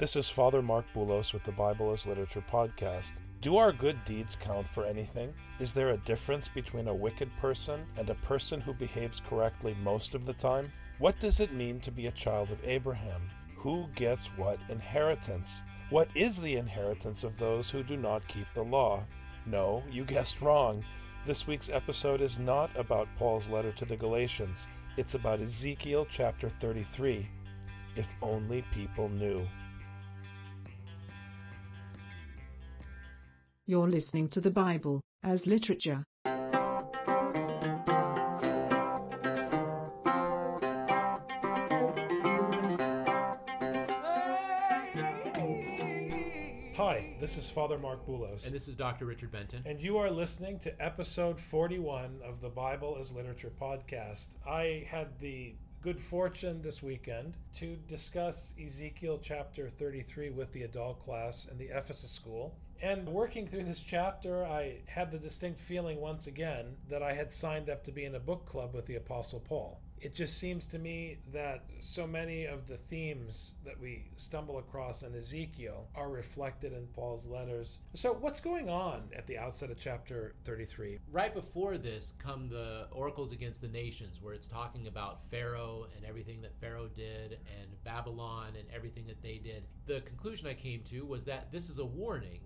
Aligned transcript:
This 0.00 0.16
is 0.16 0.30
Father 0.30 0.62
Marc 0.62 0.86
Boulos 0.94 1.34
with 1.34 1.44
the 1.44 1.52
Bible 1.52 1.92
as 1.92 2.06
Literature 2.06 2.42
podcast. 2.50 3.10
Do 3.42 3.58
our 3.58 3.70
good 3.70 4.02
deeds 4.06 4.34
count 4.34 4.66
for 4.66 4.86
anything? 4.86 5.34
Is 5.58 5.74
there 5.74 5.90
a 5.90 5.98
difference 5.98 6.48
between 6.48 6.88
a 6.88 6.94
wicked 6.94 7.28
person 7.36 7.84
and 7.98 8.08
a 8.08 8.14
person 8.14 8.62
who 8.62 8.72
behaves 8.72 9.20
correctly 9.28 9.76
most 9.82 10.14
of 10.14 10.24
the 10.24 10.32
time? 10.32 10.72
What 11.00 11.20
does 11.20 11.38
it 11.40 11.52
mean 11.52 11.80
to 11.80 11.90
be 11.90 12.06
a 12.06 12.12
child 12.12 12.50
of 12.50 12.64
Abraham? 12.64 13.28
Who 13.56 13.88
gets 13.94 14.28
what 14.38 14.58
inheritance? 14.70 15.60
What 15.90 16.08
is 16.14 16.40
the 16.40 16.56
inheritance 16.56 17.22
of 17.22 17.36
those 17.36 17.68
who 17.68 17.82
do 17.82 17.98
not 17.98 18.26
keep 18.26 18.46
the 18.54 18.64
law? 18.64 19.04
No, 19.44 19.82
you 19.90 20.06
guessed 20.06 20.40
wrong. 20.40 20.82
This 21.26 21.46
week's 21.46 21.68
episode 21.68 22.22
is 22.22 22.38
not 22.38 22.70
about 22.74 23.14
Paul's 23.18 23.50
letter 23.50 23.72
to 23.72 23.84
the 23.84 23.98
Galatians. 23.98 24.66
It's 24.96 25.14
about 25.14 25.40
Ezekiel 25.40 26.06
chapter 26.08 26.48
33. 26.48 27.28
If 27.96 28.14
only 28.22 28.64
people 28.72 29.10
knew. 29.10 29.46
You're 33.70 33.88
listening 33.88 34.26
to 34.30 34.40
the 34.40 34.50
Bible 34.50 35.00
as 35.22 35.46
literature. 35.46 36.02
Hi, 46.74 47.14
this 47.20 47.38
is 47.38 47.48
Father 47.48 47.78
Marc 47.78 48.04
Boulos. 48.04 48.44
And 48.44 48.52
this 48.52 48.66
is 48.66 48.74
Dr. 48.74 49.06
Richard 49.06 49.30
Benton. 49.30 49.62
And 49.64 49.80
you 49.80 49.98
are 49.98 50.10
listening 50.10 50.58
to 50.58 50.84
episode 50.84 51.38
41 51.38 52.22
of 52.24 52.40
the 52.40 52.48
Bible 52.48 52.98
as 53.00 53.12
Literature 53.12 53.52
podcast. 53.56 54.30
I 54.44 54.84
had 54.90 55.20
the 55.20 55.54
good 55.82 56.00
fortune 56.00 56.60
this 56.60 56.82
weekend 56.82 57.32
to 57.54 57.76
discuss 57.76 58.52
Ezekiel 58.62 59.18
chapter 59.22 59.70
33 59.70 60.28
with 60.28 60.52
the 60.52 60.62
adult 60.62 61.02
class 61.02 61.46
in 61.50 61.56
the 61.56 61.68
Ephesus 61.74 62.10
school. 62.10 62.58
And 62.82 63.08
working 63.08 63.48
through 63.48 63.64
this 63.64 63.80
chapter, 63.80 64.44
I 64.44 64.82
had 64.88 65.10
the 65.10 65.18
distinct 65.18 65.58
feeling 65.58 65.98
once 65.98 66.26
again 66.26 66.76
that 66.90 67.02
I 67.02 67.14
had 67.14 67.32
signed 67.32 67.70
up 67.70 67.82
to 67.84 67.92
be 67.92 68.04
in 68.04 68.14
a 68.14 68.20
book 68.20 68.44
club 68.46 68.74
with 68.74 68.86
the 68.86 68.96
Apostle 68.96 69.40
Paul. 69.40 69.80
It 70.00 70.14
just 70.14 70.38
seems 70.38 70.64
to 70.68 70.78
me 70.78 71.18
that 71.34 71.64
so 71.82 72.06
many 72.06 72.46
of 72.46 72.68
the 72.68 72.78
themes 72.78 73.52
that 73.66 73.78
we 73.78 74.06
stumble 74.16 74.56
across 74.56 75.02
in 75.02 75.14
Ezekiel 75.14 75.88
are 75.94 76.08
reflected 76.08 76.72
in 76.72 76.86
Paul's 76.86 77.26
letters. 77.26 77.78
So, 77.92 78.14
what's 78.14 78.40
going 78.40 78.70
on 78.70 79.10
at 79.14 79.26
the 79.26 79.36
outset 79.36 79.70
of 79.70 79.78
chapter 79.78 80.36
33? 80.44 81.00
Right 81.12 81.34
before 81.34 81.76
this 81.76 82.14
come 82.18 82.48
the 82.48 82.86
oracles 82.90 83.30
against 83.30 83.60
the 83.60 83.68
nations, 83.68 84.22
where 84.22 84.32
it's 84.32 84.46
talking 84.46 84.86
about 84.86 85.22
Pharaoh 85.24 85.86
and 85.94 86.06
everything 86.06 86.40
that 86.42 86.58
Pharaoh 86.58 86.88
did, 86.88 87.32
and 87.32 87.84
Babylon 87.84 88.54
and 88.58 88.68
everything 88.74 89.06
that 89.08 89.22
they 89.22 89.36
did. 89.36 89.64
The 89.84 90.00
conclusion 90.00 90.48
I 90.48 90.54
came 90.54 90.82
to 90.84 91.04
was 91.04 91.26
that 91.26 91.52
this 91.52 91.68
is 91.68 91.78
a 91.78 91.84
warning 91.84 92.40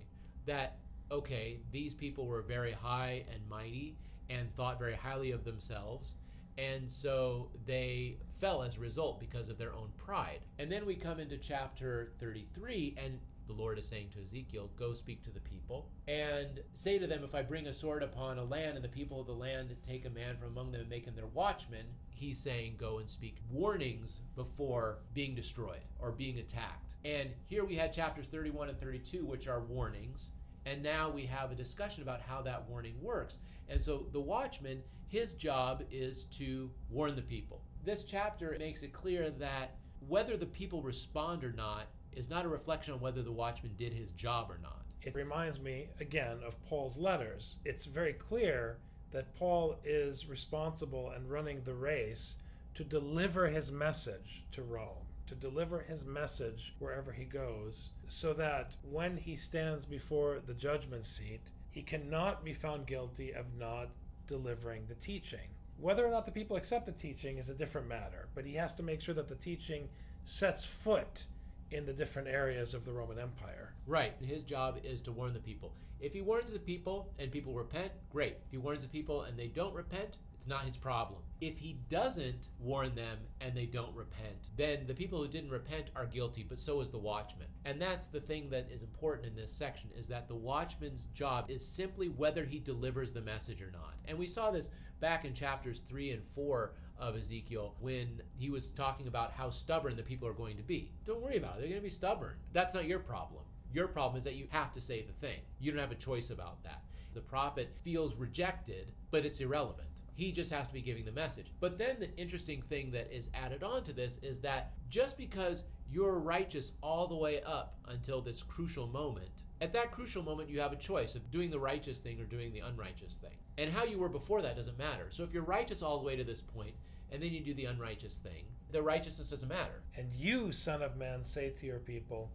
that, 0.46 0.78
okay, 1.08 1.60
these 1.70 1.94
people 1.94 2.26
were 2.26 2.42
very 2.42 2.72
high 2.72 3.24
and 3.32 3.48
mighty 3.48 3.96
and 4.28 4.52
thought 4.56 4.78
very 4.78 4.94
highly 4.94 5.30
of 5.30 5.44
themselves. 5.44 6.14
And 6.56 6.90
so 6.90 7.50
they 7.66 8.18
fell 8.40 8.62
as 8.62 8.76
a 8.76 8.80
result 8.80 9.20
because 9.20 9.48
of 9.48 9.58
their 9.58 9.72
own 9.72 9.90
pride. 9.96 10.40
And 10.58 10.70
then 10.70 10.86
we 10.86 10.94
come 10.94 11.18
into 11.18 11.36
chapter 11.36 12.12
33, 12.20 12.94
and 12.96 13.18
the 13.46 13.52
Lord 13.52 13.78
is 13.78 13.86
saying 13.86 14.08
to 14.14 14.22
Ezekiel, 14.22 14.70
Go 14.76 14.94
speak 14.94 15.22
to 15.24 15.30
the 15.30 15.40
people 15.40 15.88
and 16.08 16.60
say 16.74 16.98
to 16.98 17.06
them, 17.06 17.22
If 17.24 17.34
I 17.34 17.42
bring 17.42 17.66
a 17.66 17.72
sword 17.72 18.02
upon 18.02 18.38
a 18.38 18.44
land 18.44 18.76
and 18.76 18.84
the 18.84 18.88
people 18.88 19.20
of 19.20 19.26
the 19.26 19.32
land 19.32 19.74
take 19.86 20.04
a 20.06 20.10
man 20.10 20.36
from 20.36 20.48
among 20.48 20.72
them 20.72 20.80
and 20.80 20.90
make 20.90 21.04
him 21.06 21.14
their 21.14 21.26
watchman, 21.26 21.86
he's 22.10 22.38
saying, 22.38 22.76
Go 22.78 22.98
and 22.98 23.08
speak 23.08 23.36
warnings 23.50 24.20
before 24.34 24.98
being 25.12 25.34
destroyed 25.34 25.84
or 25.98 26.12
being 26.12 26.38
attacked. 26.38 26.94
And 27.04 27.30
here 27.46 27.64
we 27.64 27.76
had 27.76 27.92
chapters 27.92 28.26
31 28.28 28.70
and 28.70 28.80
32, 28.80 29.24
which 29.26 29.46
are 29.46 29.60
warnings. 29.60 30.30
And 30.66 30.82
now 30.82 31.10
we 31.10 31.26
have 31.26 31.50
a 31.50 31.54
discussion 31.54 32.02
about 32.02 32.22
how 32.22 32.42
that 32.42 32.68
warning 32.68 32.94
works. 33.02 33.38
And 33.68 33.82
so 33.82 34.06
the 34.12 34.20
watchman, 34.20 34.82
his 35.08 35.32
job 35.34 35.84
is 35.90 36.24
to 36.38 36.70
warn 36.90 37.16
the 37.16 37.22
people. 37.22 37.62
This 37.84 38.04
chapter 38.04 38.56
makes 38.58 38.82
it 38.82 38.92
clear 38.92 39.30
that 39.30 39.76
whether 40.08 40.36
the 40.36 40.46
people 40.46 40.82
respond 40.82 41.44
or 41.44 41.52
not 41.52 41.86
is 42.12 42.30
not 42.30 42.44
a 42.44 42.48
reflection 42.48 42.94
on 42.94 43.00
whether 43.00 43.22
the 43.22 43.32
watchman 43.32 43.74
did 43.76 43.92
his 43.92 44.08
job 44.10 44.50
or 44.50 44.58
not. 44.62 44.82
It 45.02 45.14
reminds 45.14 45.60
me 45.60 45.88
again 46.00 46.38
of 46.46 46.62
Paul's 46.68 46.96
letters. 46.96 47.56
It's 47.64 47.84
very 47.84 48.14
clear 48.14 48.78
that 49.12 49.36
Paul 49.38 49.76
is 49.84 50.28
responsible 50.28 51.10
and 51.10 51.30
running 51.30 51.62
the 51.62 51.74
race 51.74 52.36
to 52.74 52.84
deliver 52.84 53.48
his 53.48 53.70
message 53.70 54.44
to 54.52 54.62
Rome, 54.62 55.03
to 55.34 55.40
deliver 55.40 55.80
his 55.80 56.04
message 56.04 56.74
wherever 56.78 57.12
he 57.12 57.24
goes, 57.24 57.90
so 58.06 58.32
that 58.34 58.74
when 58.82 59.16
he 59.16 59.36
stands 59.36 59.86
before 59.86 60.40
the 60.44 60.54
judgment 60.54 61.04
seat, 61.04 61.40
he 61.70 61.82
cannot 61.82 62.44
be 62.44 62.54
found 62.54 62.86
guilty 62.86 63.32
of 63.32 63.56
not 63.58 63.88
delivering 64.26 64.86
the 64.86 64.94
teaching. 64.94 65.50
Whether 65.76 66.06
or 66.06 66.10
not 66.10 66.24
the 66.24 66.32
people 66.32 66.56
accept 66.56 66.86
the 66.86 66.92
teaching 66.92 67.38
is 67.38 67.48
a 67.48 67.54
different 67.54 67.88
matter, 67.88 68.28
but 68.34 68.44
he 68.44 68.54
has 68.54 68.74
to 68.76 68.82
make 68.82 69.00
sure 69.00 69.14
that 69.14 69.28
the 69.28 69.34
teaching 69.34 69.88
sets 70.24 70.64
foot 70.64 71.24
in 71.70 71.86
the 71.86 71.92
different 71.92 72.28
areas 72.28 72.74
of 72.74 72.84
the 72.84 72.92
Roman 72.92 73.18
Empire. 73.18 73.74
Right. 73.86 74.14
His 74.20 74.44
job 74.44 74.78
is 74.84 75.02
to 75.02 75.12
warn 75.12 75.32
the 75.32 75.40
people. 75.40 75.74
If 76.00 76.12
he 76.12 76.20
warns 76.20 76.52
the 76.52 76.58
people 76.58 77.12
and 77.18 77.30
people 77.30 77.54
repent, 77.54 77.92
great. 78.10 78.36
If 78.44 78.50
he 78.50 78.58
warns 78.58 78.82
the 78.82 78.88
people 78.88 79.22
and 79.22 79.38
they 79.38 79.46
don't 79.46 79.74
repent, 79.74 80.18
it's 80.36 80.46
not 80.46 80.66
his 80.66 80.76
problem. 80.76 81.22
If 81.40 81.56
he 81.56 81.78
doesn't 81.88 82.48
warn 82.58 82.94
them 82.94 83.18
and 83.40 83.54
they 83.54 83.64
don't 83.64 83.94
repent, 83.96 84.50
then 84.56 84.86
the 84.86 84.94
people 84.94 85.18
who 85.18 85.28
didn't 85.28 85.50
repent 85.50 85.90
are 85.96 86.04
guilty, 86.04 86.44
but 86.46 86.60
so 86.60 86.82
is 86.82 86.90
the 86.90 86.98
watchman. 86.98 87.46
And 87.64 87.80
that's 87.80 88.08
the 88.08 88.20
thing 88.20 88.50
that 88.50 88.68
is 88.70 88.82
important 88.82 89.28
in 89.28 89.36
this 89.36 89.52
section 89.52 89.88
is 89.96 90.08
that 90.08 90.28
the 90.28 90.34
watchman's 90.34 91.06
job 91.14 91.50
is 91.50 91.66
simply 91.66 92.08
whether 92.08 92.44
he 92.44 92.58
delivers 92.58 93.12
the 93.12 93.22
message 93.22 93.62
or 93.62 93.70
not. 93.70 93.94
And 94.04 94.18
we 94.18 94.26
saw 94.26 94.50
this 94.50 94.68
back 95.00 95.24
in 95.24 95.32
chapters 95.32 95.80
3 95.88 96.10
and 96.10 96.24
4 96.34 96.72
of 96.98 97.16
Ezekiel 97.16 97.74
when 97.80 98.22
he 98.36 98.50
was 98.50 98.70
talking 98.70 99.06
about 99.06 99.32
how 99.32 99.50
stubborn 99.50 99.96
the 99.96 100.02
people 100.02 100.28
are 100.28 100.32
going 100.32 100.56
to 100.56 100.62
be. 100.62 100.92
Don't 101.04 101.22
worry 101.22 101.36
about 101.36 101.56
it. 101.56 101.60
They're 101.60 101.68
going 101.68 101.80
to 101.80 101.84
be 101.84 101.90
stubborn. 101.90 102.36
That's 102.52 102.74
not 102.74 102.86
your 102.86 103.00
problem. 103.00 103.42
Your 103.72 103.88
problem 103.88 104.18
is 104.18 104.24
that 104.24 104.36
you 104.36 104.46
have 104.50 104.72
to 104.72 104.80
say 104.80 105.02
the 105.02 105.12
thing. 105.12 105.40
You 105.58 105.72
don't 105.72 105.80
have 105.80 105.90
a 105.90 105.96
choice 105.96 106.30
about 106.30 106.62
that. 106.64 106.82
The 107.12 107.20
prophet 107.20 107.76
feels 107.82 108.14
rejected, 108.16 108.92
but 109.10 109.24
it's 109.24 109.40
irrelevant. 109.40 109.88
He 110.14 110.30
just 110.30 110.52
has 110.52 110.68
to 110.68 110.74
be 110.74 110.80
giving 110.80 111.04
the 111.04 111.12
message. 111.12 111.52
But 111.60 111.78
then 111.78 111.96
the 111.98 112.16
interesting 112.16 112.62
thing 112.62 112.92
that 112.92 113.12
is 113.12 113.30
added 113.34 113.64
on 113.64 113.82
to 113.84 113.92
this 113.92 114.18
is 114.22 114.40
that 114.40 114.72
just 114.88 115.16
because 115.16 115.64
you're 115.90 116.18
righteous 116.18 116.72
all 116.80 117.08
the 117.08 117.16
way 117.16 117.42
up 117.42 117.74
until 117.88 118.20
this 118.20 118.42
crucial 118.42 118.86
moment, 118.86 119.42
at 119.60 119.72
that 119.72 119.92
crucial 119.92 120.22
moment, 120.22 120.50
you 120.50 120.60
have 120.60 120.72
a 120.72 120.76
choice 120.76 121.14
of 121.14 121.30
doing 121.30 121.50
the 121.50 121.58
righteous 121.58 122.00
thing 122.00 122.20
or 122.20 122.24
doing 122.24 122.52
the 122.52 122.60
unrighteous 122.60 123.14
thing. 123.14 123.36
And 123.56 123.70
how 123.70 123.84
you 123.84 123.98
were 123.98 124.08
before 124.08 124.42
that 124.42 124.56
doesn't 124.56 124.78
matter. 124.78 125.06
So 125.10 125.22
if 125.22 125.32
you're 125.32 125.42
righteous 125.42 125.82
all 125.82 125.98
the 125.98 126.04
way 126.04 126.16
to 126.16 126.24
this 126.24 126.40
point, 126.40 126.74
and 127.10 127.22
then 127.22 127.32
you 127.32 127.40
do 127.40 127.54
the 127.54 127.66
unrighteous 127.66 128.18
thing, 128.18 128.46
the 128.72 128.82
righteousness 128.82 129.30
doesn't 129.30 129.48
matter. 129.48 129.82
And 129.96 130.12
you, 130.12 130.50
Son 130.50 130.82
of 130.82 130.96
Man, 130.96 131.24
say 131.24 131.50
to 131.50 131.66
your 131.66 131.78
people, 131.78 132.32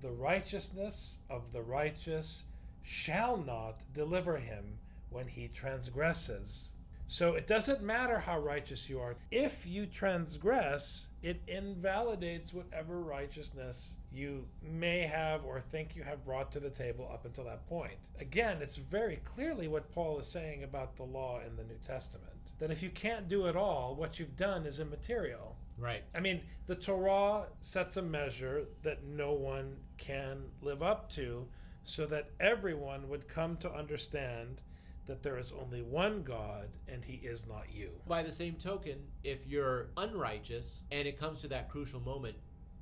The 0.00 0.10
righteousness 0.10 1.18
of 1.28 1.52
the 1.52 1.62
righteous 1.62 2.44
shall 2.82 3.36
not 3.36 3.82
deliver 3.92 4.38
him 4.38 4.78
when 5.10 5.28
he 5.28 5.48
transgresses. 5.48 6.70
So 7.06 7.34
it 7.34 7.46
doesn't 7.46 7.82
matter 7.82 8.20
how 8.20 8.38
righteous 8.38 8.88
you 8.88 8.98
are. 8.98 9.16
If 9.30 9.66
you 9.66 9.84
transgress, 9.84 11.08
it 11.22 11.42
invalidates 11.46 12.54
whatever 12.54 13.02
righteousness 13.02 13.96
you 14.12 14.46
may 14.62 15.00
have 15.00 15.44
or 15.44 15.60
think 15.60 15.96
you 15.96 16.02
have 16.02 16.24
brought 16.24 16.52
to 16.52 16.60
the 16.60 16.70
table 16.70 17.08
up 17.12 17.24
until 17.24 17.44
that 17.44 17.66
point. 17.66 18.10
Again, 18.20 18.58
it's 18.60 18.76
very 18.76 19.16
clearly 19.16 19.68
what 19.68 19.92
Paul 19.92 20.18
is 20.18 20.26
saying 20.26 20.62
about 20.62 20.96
the 20.96 21.04
law 21.04 21.40
in 21.40 21.56
the 21.56 21.64
New 21.64 21.78
Testament 21.86 22.32
that 22.62 22.70
if 22.70 22.80
you 22.80 22.90
can't 22.90 23.28
do 23.28 23.46
it 23.46 23.56
all, 23.56 23.96
what 23.96 24.20
you've 24.20 24.36
done 24.36 24.66
is 24.66 24.78
immaterial. 24.78 25.56
Right. 25.76 26.04
I 26.14 26.20
mean, 26.20 26.42
the 26.66 26.76
Torah 26.76 27.48
sets 27.60 27.96
a 27.96 28.02
measure 28.02 28.66
that 28.82 29.02
no 29.02 29.32
one 29.32 29.78
can 29.98 30.44
live 30.60 30.80
up 30.80 31.10
to 31.14 31.48
so 31.82 32.06
that 32.06 32.30
everyone 32.38 33.08
would 33.08 33.26
come 33.26 33.56
to 33.56 33.72
understand 33.72 34.60
that 35.06 35.24
there 35.24 35.38
is 35.38 35.52
only 35.60 35.82
one 35.82 36.22
God 36.22 36.68
and 36.86 37.04
he 37.04 37.14
is 37.14 37.48
not 37.48 37.64
you. 37.72 37.90
By 38.06 38.22
the 38.22 38.30
same 38.30 38.54
token, 38.54 38.98
if 39.24 39.44
you're 39.46 39.88
unrighteous 39.96 40.84
and 40.92 41.08
it 41.08 41.18
comes 41.18 41.40
to 41.40 41.48
that 41.48 41.68
crucial 41.68 41.98
moment, 41.98 42.36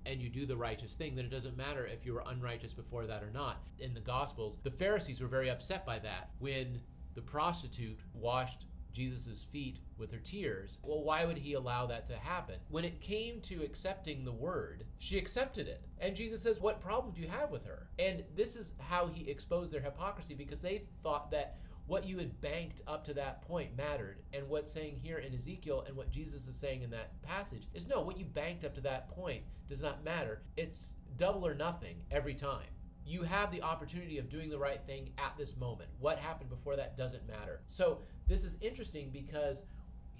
and 0.06 0.20
you 0.20 0.28
do 0.28 0.46
the 0.46 0.56
righteous 0.56 0.94
thing, 0.94 1.14
then 1.14 1.24
it 1.24 1.30
doesn't 1.30 1.56
matter 1.56 1.86
if 1.86 2.06
you 2.06 2.14
were 2.14 2.24
unrighteous 2.26 2.72
before 2.72 3.06
that 3.06 3.22
or 3.22 3.30
not. 3.30 3.62
In 3.78 3.94
the 3.94 4.00
Gospels, 4.00 4.58
the 4.62 4.70
Pharisees 4.70 5.20
were 5.20 5.28
very 5.28 5.50
upset 5.50 5.84
by 5.84 5.98
that 6.00 6.30
when 6.38 6.80
the 7.14 7.22
prostitute 7.22 8.00
washed 8.14 8.66
Jesus' 8.92 9.44
feet 9.44 9.78
with 9.98 10.12
her 10.12 10.18
tears. 10.18 10.78
Well, 10.82 11.02
why 11.02 11.24
would 11.24 11.38
he 11.38 11.54
allow 11.54 11.86
that 11.86 12.06
to 12.08 12.16
happen? 12.16 12.56
When 12.68 12.84
it 12.84 13.00
came 13.00 13.40
to 13.42 13.62
accepting 13.62 14.24
the 14.24 14.32
word, 14.32 14.84
she 14.98 15.18
accepted 15.18 15.68
it. 15.68 15.82
And 15.98 16.16
Jesus 16.16 16.42
says, 16.42 16.60
What 16.60 16.80
problem 16.80 17.14
do 17.14 17.20
you 17.20 17.28
have 17.28 17.50
with 17.50 17.64
her? 17.66 17.88
And 17.98 18.24
this 18.34 18.56
is 18.56 18.72
how 18.80 19.06
he 19.06 19.30
exposed 19.30 19.72
their 19.72 19.80
hypocrisy 19.80 20.34
because 20.34 20.62
they 20.62 20.82
thought 21.02 21.30
that 21.30 21.58
what 21.90 22.06
you 22.06 22.18
had 22.18 22.40
banked 22.40 22.80
up 22.86 23.04
to 23.04 23.12
that 23.12 23.42
point 23.42 23.76
mattered. 23.76 24.22
And 24.32 24.48
what's 24.48 24.72
saying 24.72 25.00
here 25.02 25.18
in 25.18 25.34
Ezekiel 25.34 25.84
and 25.88 25.96
what 25.96 26.08
Jesus 26.08 26.46
is 26.46 26.54
saying 26.54 26.82
in 26.82 26.90
that 26.90 27.20
passage 27.22 27.66
is 27.74 27.88
no, 27.88 28.00
what 28.00 28.16
you 28.16 28.24
banked 28.24 28.64
up 28.64 28.76
to 28.76 28.80
that 28.82 29.10
point 29.10 29.42
does 29.68 29.82
not 29.82 30.04
matter. 30.04 30.40
It's 30.56 30.94
double 31.16 31.44
or 31.44 31.52
nothing 31.52 31.96
every 32.08 32.34
time. 32.34 32.68
You 33.04 33.24
have 33.24 33.50
the 33.50 33.62
opportunity 33.62 34.18
of 34.18 34.28
doing 34.28 34.50
the 34.50 34.58
right 34.58 34.80
thing 34.80 35.10
at 35.18 35.36
this 35.36 35.56
moment. 35.56 35.90
What 35.98 36.20
happened 36.20 36.48
before 36.48 36.76
that 36.76 36.96
doesn't 36.96 37.26
matter. 37.26 37.62
So, 37.66 38.02
this 38.28 38.44
is 38.44 38.56
interesting 38.60 39.10
because 39.10 39.64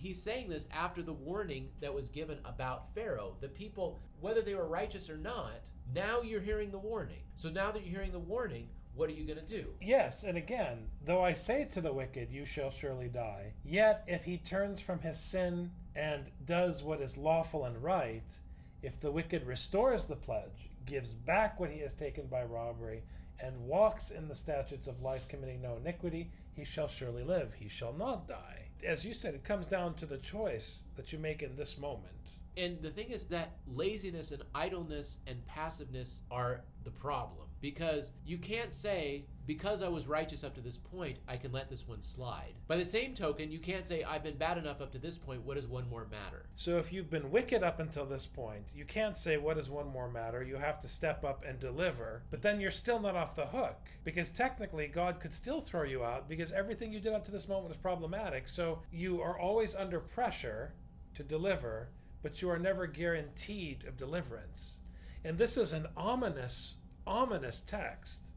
he's 0.01 0.23
saying 0.23 0.49
this 0.49 0.67
after 0.73 1.03
the 1.03 1.13
warning 1.13 1.69
that 1.81 1.95
was 1.95 2.09
given 2.09 2.39
about 2.45 2.95
Pharaoh. 2.95 3.37
The 3.41 3.49
people, 3.49 4.01
whether 4.21 4.41
they 4.41 4.55
were 4.55 4.67
righteous 4.67 5.11
or 5.11 5.17
not, 5.17 5.71
now 5.95 6.23
you're 6.23 6.41
hearing 6.41 6.71
the 6.71 6.79
warning. 6.79 7.23
So, 7.35 7.51
now 7.51 7.71
that 7.71 7.85
you're 7.85 7.95
hearing 7.95 8.13
the 8.13 8.19
warning, 8.19 8.69
what 8.95 9.09
are 9.09 9.15
you 9.15 9.25
going 9.25 9.45
to 9.45 9.47
do? 9.47 9.67
Yes, 9.81 10.25
and 10.25 10.37
again, 10.37 10.89
though 11.05 11.23
I 11.23 11.35
say 11.35 11.69
to 11.73 11.81
the 11.81 11.93
wicked, 11.93 12.31
You 12.31 12.45
shall 12.45 12.71
surely 12.71 13.09
die, 13.09 13.55
yet 13.65 14.05
if 14.07 14.25
he 14.25 14.39
turns 14.39 14.81
from 14.81 15.01
his 15.01 15.19
sin 15.19 15.71
and 15.95 16.27
does 16.45 16.83
what 16.83 17.01
is 17.01 17.17
lawful 17.17 17.65
and 17.65 17.83
right, 17.83 18.25
if 18.83 18.99
the 18.99 19.11
wicked 19.11 19.47
restores 19.47 20.07
the 20.07 20.17
pledge, 20.17 20.71
gives 20.87 21.13
back 21.13 21.61
what 21.61 21.71
he 21.71 21.81
has 21.81 21.93
taken 21.93 22.27
by 22.27 22.43
robbery, 22.43 23.03
and 23.39 23.67
walks 23.67 24.11
in 24.11 24.29
the 24.29 24.35
statutes 24.35 24.87
of 24.87 25.03
life, 25.03 25.29
committing 25.29 25.63
no 25.63 25.77
iniquity, 25.77 26.31
he 26.55 26.65
shall 26.65 26.89
surely 26.89 27.23
live, 27.23 27.55
he 27.55 27.69
shall 27.69 27.93
not 27.93 28.29
die. 28.29 28.60
As 28.87 29.05
you 29.05 29.15
said, 29.15 29.35
it 29.35 29.45
comes 29.45 29.67
down 29.67 29.95
to 29.95 30.07
the 30.07 30.19
choice 30.19 30.85
that 30.97 31.13
you 31.13 31.19
make 31.19 31.43
in 31.43 31.57
this 31.57 31.79
moment. 31.79 32.15
And 32.57 32.83
the 32.83 32.91
thing 32.91 33.11
is 33.11 33.25
that 33.25 33.59
laziness 33.67 34.33
and 34.33 34.43
idleness 34.55 35.19
and 35.27 35.45
passiveness 35.47 36.23
are 36.31 36.63
the 36.85 36.91
problem. 36.91 37.47
Because 37.61 38.11
you 38.25 38.39
can't 38.39 38.75
say, 38.75 39.27
because 39.51 39.83
I 39.83 39.89
was 39.89 40.07
righteous 40.07 40.45
up 40.45 40.55
to 40.55 40.61
this 40.61 40.77
point, 40.77 41.19
I 41.27 41.37
can 41.37 41.51
let 41.51 41.69
this 41.69 41.89
one 41.89 42.03
slide. 42.03 42.55
By 42.69 42.77
the 42.77 42.85
same 42.85 43.15
token, 43.15 43.51
you 43.51 43.59
can't 43.59 43.85
say, 43.85 44.05
I've 44.05 44.23
been 44.23 44.37
bad 44.37 44.59
enough 44.59 44.81
up 44.81 44.93
to 44.93 44.99
this 45.01 45.19
point, 45.19 45.43
what 45.43 45.57
does 45.57 45.67
one 45.67 45.91
more 45.91 46.07
matter? 46.09 46.47
So 46.55 46.79
if 46.79 46.93
you've 46.93 47.11
been 47.11 47.33
wicked 47.33 47.65
up 47.65 47.81
until 47.81 48.07
this 48.07 48.27
point, 48.27 48.67
you 48.73 48.85
can't 48.85 49.17
say, 49.17 49.39
what 49.39 49.57
does 49.57 49.69
one 49.69 49.89
more 49.89 50.09
matter? 50.09 50.41
You 50.41 50.59
have 50.59 50.79
to 50.83 50.89
step 50.89 51.25
up 51.25 51.43
and 51.45 51.59
deliver. 51.59 52.23
But 52.31 52.43
then 52.43 52.61
you're 52.61 52.71
still 52.71 53.01
not 53.01 53.17
off 53.17 53.35
the 53.35 53.47
hook. 53.47 53.89
Because 54.05 54.31
technically, 54.31 54.87
God 54.87 55.19
could 55.19 55.35
still 55.35 55.61
throw 55.61 55.83
you 55.83 56.05
out 56.05 56.29
because 56.29 56.53
everything 56.53 56.93
you 56.93 57.01
did 57.01 57.13
up 57.13 57.25
to 57.25 57.33
this 57.33 57.49
moment 57.49 57.71
was 57.71 57.77
problematic. 57.77 58.47
So 58.47 58.83
you 58.93 59.21
are 59.21 59.37
always 59.37 59.75
under 59.75 59.99
pressure 59.99 60.75
to 61.17 61.25
deliver, 61.25 61.89
but 62.23 62.41
you 62.41 62.49
are 62.51 62.59
never 62.61 62.87
guaranteed 62.87 63.85
of 63.85 63.97
deliverance. 63.97 64.77
And 65.25 65.39
this 65.39 65.57
is 65.57 65.73
an 65.73 65.89
ominous 65.97 66.77
ominous 67.07 67.61
text 67.61 68.30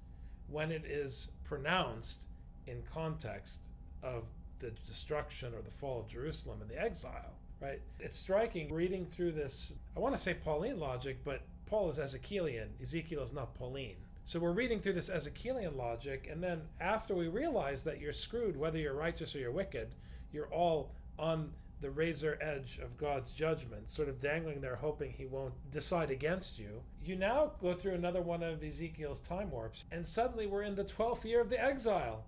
when 0.54 0.72
it 0.72 0.86
is 0.86 1.30
pronounced 1.44 2.26
in 2.68 2.84
context 2.94 3.60
of 4.04 4.26
the 4.60 4.70
destruction 4.70 5.54
or 5.54 5.62
the 5.62 5.72
fall 5.72 6.02
of 6.02 6.08
Jerusalem 6.08 6.62
and 6.62 6.70
the 6.70 6.80
exile, 6.80 7.40
right? 7.60 7.82
It's 8.00 8.18
striking 8.18 8.72
reading 8.72 9.08
through 9.08 9.32
this. 9.32 9.74
I 9.98 10.00
want 10.00 10.16
to 10.16 10.22
say 10.22 10.36
Pauline 10.36 10.80
logic, 10.80 11.18
but 11.24 11.42
Paul 11.66 11.90
is 11.90 11.98
Ezekielian, 11.98 12.82
Ezekiel 12.82 13.24
is 13.24 13.34
not 13.34 13.56
Pauline. 13.56 13.98
So 14.26 14.40
we're 14.40 14.52
reading 14.52 14.80
through 14.80 14.94
this 14.94 15.10
Ezekielian 15.10 15.76
logic, 15.76 16.28
and 16.32 16.42
then 16.42 16.62
after 16.80 17.16
we 17.16 17.28
realize 17.28 17.84
that 17.84 18.00
you're 18.00 18.14
screwed, 18.14 18.56
whether 18.56 18.78
you're 18.78 18.94
righteous 18.94 19.36
or 19.36 19.40
you're 19.40 19.52
wicked, 19.52 19.96
you're 20.32 20.48
all 20.48 20.94
on 21.18 21.54
the 21.81 21.90
razor 21.90 22.38
edge 22.42 22.80
of 22.81 22.98
God's 22.98 23.31
judgment, 23.31 23.90
sort 23.90 24.08
of 24.08 24.22
dangling 24.22 24.62
there, 24.62 24.78
hoping 24.78 25.12
He 25.12 25.25
won't 25.25 25.70
decide 25.70 26.10
against 26.10 26.58
you. 26.58 26.84
You 27.04 27.16
now 27.16 27.52
go 27.62 27.74
through 27.74 27.94
another 27.94 28.22
one 28.22 28.42
of 28.42 28.64
Ezekiel's 28.64 29.20
time 29.20 29.52
warps, 29.52 29.86
and 29.92 30.08
suddenly 30.08 30.48
we're 30.48 30.64
in 30.64 30.75
the 30.75 30.86
12th 30.86 31.25
year 31.25 31.42
of 31.42 31.50
the 31.50 31.62
exile, 31.62 32.25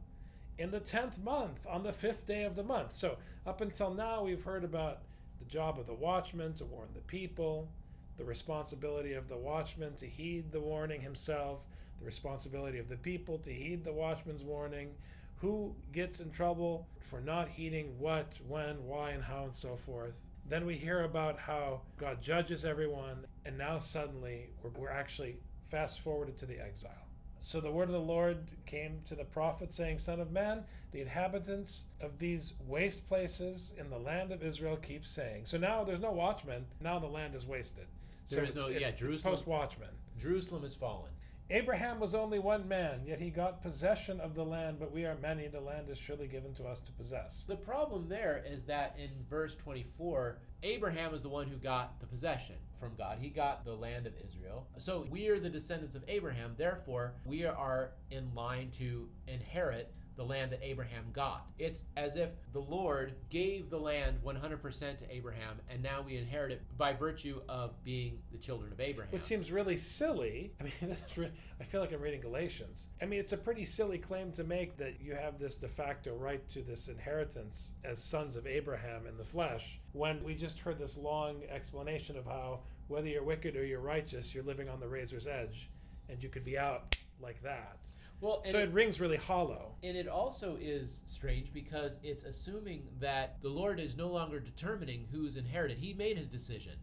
in 0.58 0.72
the 0.72 0.80
10th 0.80 1.22
month, 1.24 1.66
on 1.68 1.84
the 1.84 1.94
fifth 1.94 2.28
day 2.28 2.44
of 2.44 2.56
the 2.56 2.64
month. 2.64 2.94
So, 2.94 3.18
up 3.46 3.62
until 3.62 3.94
now, 3.94 4.24
we've 4.24 4.44
heard 4.44 4.64
about 4.64 5.00
the 5.40 5.46
job 5.46 5.80
of 5.80 5.88
the 5.88 5.94
watchman 5.94 6.54
to 6.56 6.66
warn 6.66 6.90
the 6.94 7.02
people, 7.02 7.70
the 8.18 8.26
responsibility 8.26 9.14
of 9.14 9.28
the 9.28 9.38
watchman 9.38 9.96
to 9.96 10.08
heed 10.08 10.52
the 10.52 10.62
warning 10.62 11.02
himself, 11.02 11.66
the 12.00 12.06
responsibility 12.06 12.78
of 12.78 12.90
the 12.90 12.98
people 12.98 13.38
to 13.40 13.54
heed 13.54 13.84
the 13.84 13.94
watchman's 13.94 14.44
warning 14.44 14.96
who 15.42 15.76
gets 15.92 16.20
in 16.20 16.32
trouble 16.32 16.88
for 17.10 17.20
not 17.20 17.50
heeding 17.50 18.00
what, 18.00 18.34
when, 18.48 18.86
why, 18.86 19.12
and 19.12 19.24
how, 19.24 19.44
and 19.44 19.56
so 19.56 19.76
forth. 19.76 20.22
Then 20.48 20.66
we 20.66 20.76
hear 20.76 21.02
about 21.04 21.40
how 21.40 21.82
God 21.98 22.22
judges 22.22 22.64
everyone, 22.64 23.26
and 23.46 23.58
now 23.58 23.78
suddenly 23.78 24.50
we're, 24.62 24.70
we're 24.72 24.92
actually 24.92 25.38
fast 25.70 26.00
forwarded 26.02 26.38
to 26.40 26.46
the 26.46 26.60
exile. 26.60 27.08
So 27.42 27.60
the 27.60 27.72
word 27.72 27.90
of 27.90 27.94
the 27.94 28.00
Lord 28.00 28.38
came 28.66 29.02
to 29.08 29.16
the 29.16 29.24
prophet, 29.24 29.72
saying, 29.72 30.00
Son 30.00 30.20
of 30.20 30.32
man, 30.32 30.64
the 30.92 31.02
inhabitants 31.02 31.84
of 32.02 32.18
these 32.18 32.54
waste 32.66 33.08
places 33.08 33.72
in 33.78 33.92
the 33.92 34.00
land 34.00 34.32
of 34.32 34.42
Israel 34.42 34.78
keep 34.78 35.06
saying. 35.06 35.46
So 35.46 35.58
now 35.58 35.84
there's 35.84 36.00
no 36.00 36.12
watchman. 36.12 36.66
Now 36.82 36.98
the 36.98 37.08
land 37.08 37.36
is 37.36 37.46
wasted. 37.46 37.86
There 38.30 38.46
so 38.46 38.50
is 38.50 38.56
no, 38.56 38.68
yeah, 38.68 38.92
Jerusalem. 38.92 39.36
post 39.36 39.46
watchman. 39.46 39.90
Jerusalem 40.20 40.64
has 40.64 40.74
fallen. 40.74 41.12
Abraham 41.50 42.00
was 42.00 42.16
only 42.16 42.40
one 42.40 42.68
man, 42.68 43.02
yet 43.06 43.20
he 43.20 43.30
got 43.30 43.62
possession 43.62 44.20
of 44.20 44.34
the 44.34 44.44
land, 44.44 44.78
but 44.80 44.92
we 44.92 45.06
are 45.06 45.16
many. 45.22 45.48
The 45.48 45.62
land 45.62 45.90
is 45.92 45.98
surely 46.00 46.28
given 46.28 46.56
to 46.56 46.66
us 46.66 46.80
to 46.80 46.92
possess. 46.92 47.46
The 47.48 47.56
problem 47.56 48.10
there 48.10 48.44
is 48.44 48.66
that 48.66 48.96
in 48.98 49.12
verse 49.30 49.56
24, 49.56 50.40
Abraham 50.64 51.14
is 51.14 51.22
the 51.22 51.30
one 51.30 51.46
who 51.46 51.58
got 51.58 52.00
the 52.00 52.08
possession 52.08 52.56
from 52.80 52.96
God. 52.98 53.20
He 53.20 53.30
got 53.30 53.64
the 53.64 53.76
land 53.76 54.08
of 54.08 54.14
Israel. 54.28 54.66
So 54.80 55.06
we 55.12 55.28
are 55.28 55.40
the 55.40 55.52
descendants 55.52 55.94
of 55.94 56.04
Abraham. 56.08 56.56
Therefore, 56.58 57.14
we 57.26 57.46
are 57.46 57.92
in 58.10 58.34
line 58.34 58.72
to 58.80 59.08
inherit 59.28 59.94
the 60.16 60.24
land 60.24 60.52
that 60.52 60.60
Abraham 60.64 61.06
got. 61.14 61.46
It's 61.60 61.84
as 61.98 62.16
if 62.16 62.30
the 62.54 62.60
Lord 62.60 63.14
gave 63.30 63.70
the 63.70 63.80
land 63.80 64.20
100% 64.26 64.98
to 64.98 65.14
Abraham, 65.14 65.60
and 65.70 65.84
now 65.84 66.02
we 66.06 66.18
inherit 66.18 66.52
it 66.52 66.62
by 66.78 66.94
virtue 66.94 67.42
of 67.50 67.84
being 67.84 68.20
the 68.32 68.38
children 68.38 68.72
of 68.72 68.80
Abraham. 68.80 69.12
Which 69.12 69.24
seems 69.24 69.52
really 69.52 69.78
silly. 69.78 70.54
I 70.60 70.64
mean, 70.64 70.98
re- 71.18 71.32
I 71.60 71.64
feel 71.64 71.82
like 71.82 71.94
I'm 71.94 72.02
reading 72.02 72.22
Galatians. 72.22 72.88
I 73.02 73.06
mean, 73.06 73.20
it's 73.20 73.34
a 73.34 73.38
pretty 73.38 73.66
silly 73.66 73.98
claim 73.98 74.32
to 74.34 74.44
make 74.44 74.78
that 74.78 75.02
you 75.02 75.16
have 75.16 75.40
this 75.40 75.56
de 75.56 75.68
facto 75.68 76.16
right 76.16 76.48
to 76.52 76.62
this 76.62 76.88
inheritance 76.88 77.72
as 77.84 78.02
sons 78.02 78.36
of 78.36 78.48
Abraham 78.48 79.06
in 79.08 79.18
the 79.18 79.24
flesh, 79.24 79.80
when 79.92 80.24
we 80.24 80.36
just 80.36 80.60
heard 80.60 80.80
this 80.80 80.98
long 80.98 81.42
explanation 81.50 82.18
of 82.18 82.26
how 82.26 82.62
whether 82.88 83.08
you're 83.08 83.24
wicked 83.24 83.56
or 83.56 83.66
you're 83.66 83.80
righteous, 83.80 84.34
you're 84.34 84.44
living 84.44 84.70
on 84.70 84.80
the 84.80 84.88
razor's 84.88 85.26
edge, 85.26 85.70
and 86.08 86.22
you 86.22 86.30
could 86.30 86.44
be 86.44 86.58
out 86.58 86.96
like 87.20 87.42
that. 87.42 87.80
Well, 88.22 88.42
so 88.46 88.60
it, 88.60 88.70
it, 88.70 88.72
rings 88.72 89.00
really 89.00 89.18
hollow. 89.18 89.76
And 89.84 89.96
it 89.98 90.08
also 90.08 90.58
is 90.60 91.02
strange 91.06 91.54
because 91.54 91.98
it's 92.04 92.24
assuming 92.24 92.88
that 93.00 93.42
the 93.42 93.50
Lord 93.50 93.80
is 93.80 93.96
no 93.96 94.08
longer 94.08 94.40
determining 94.40 95.08
who's 95.12 95.36
inherited. 95.36 95.78
He 95.78 95.94
made 95.94 96.18
his 96.18 96.28
decision, 96.28 96.74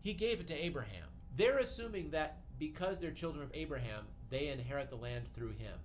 He 0.00 0.12
gave 0.12 0.40
it 0.40 0.46
to 0.48 0.54
Abraham. 0.54 1.08
They're 1.36 1.58
assuming 1.58 2.10
that 2.10 2.38
because 2.58 3.00
they're 3.00 3.12
children 3.12 3.44
of 3.44 3.50
Abraham, 3.54 4.06
they 4.30 4.48
inherit 4.48 4.90
the 4.90 4.96
land 4.96 5.26
through 5.34 5.52
him, 5.52 5.78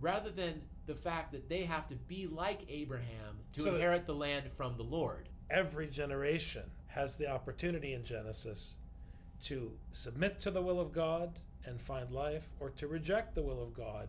rather 0.00 0.30
than 0.30 0.62
the 0.86 0.94
fact 0.94 1.32
that 1.32 1.48
they 1.48 1.64
have 1.64 1.88
to 1.88 1.96
be 1.96 2.26
like 2.26 2.60
Abraham 2.68 3.40
to 3.54 3.62
so 3.62 3.74
inherit 3.74 4.06
the 4.06 4.14
land 4.14 4.50
from 4.56 4.76
the 4.76 4.82
Lord. 4.84 5.28
Every 5.50 5.88
generation 5.88 6.70
has 6.88 7.16
the 7.16 7.28
opportunity 7.28 7.92
in 7.92 8.04
Genesis 8.04 8.74
to 9.44 9.72
submit 9.92 10.40
to 10.40 10.50
the 10.50 10.62
will 10.62 10.80
of 10.80 10.92
God 10.92 11.34
and 11.66 11.80
find 11.80 12.10
life, 12.10 12.44
or 12.60 12.70
to 12.70 12.86
reject 12.86 13.34
the 13.34 13.42
will 13.42 13.62
of 13.62 13.74
God 13.74 14.08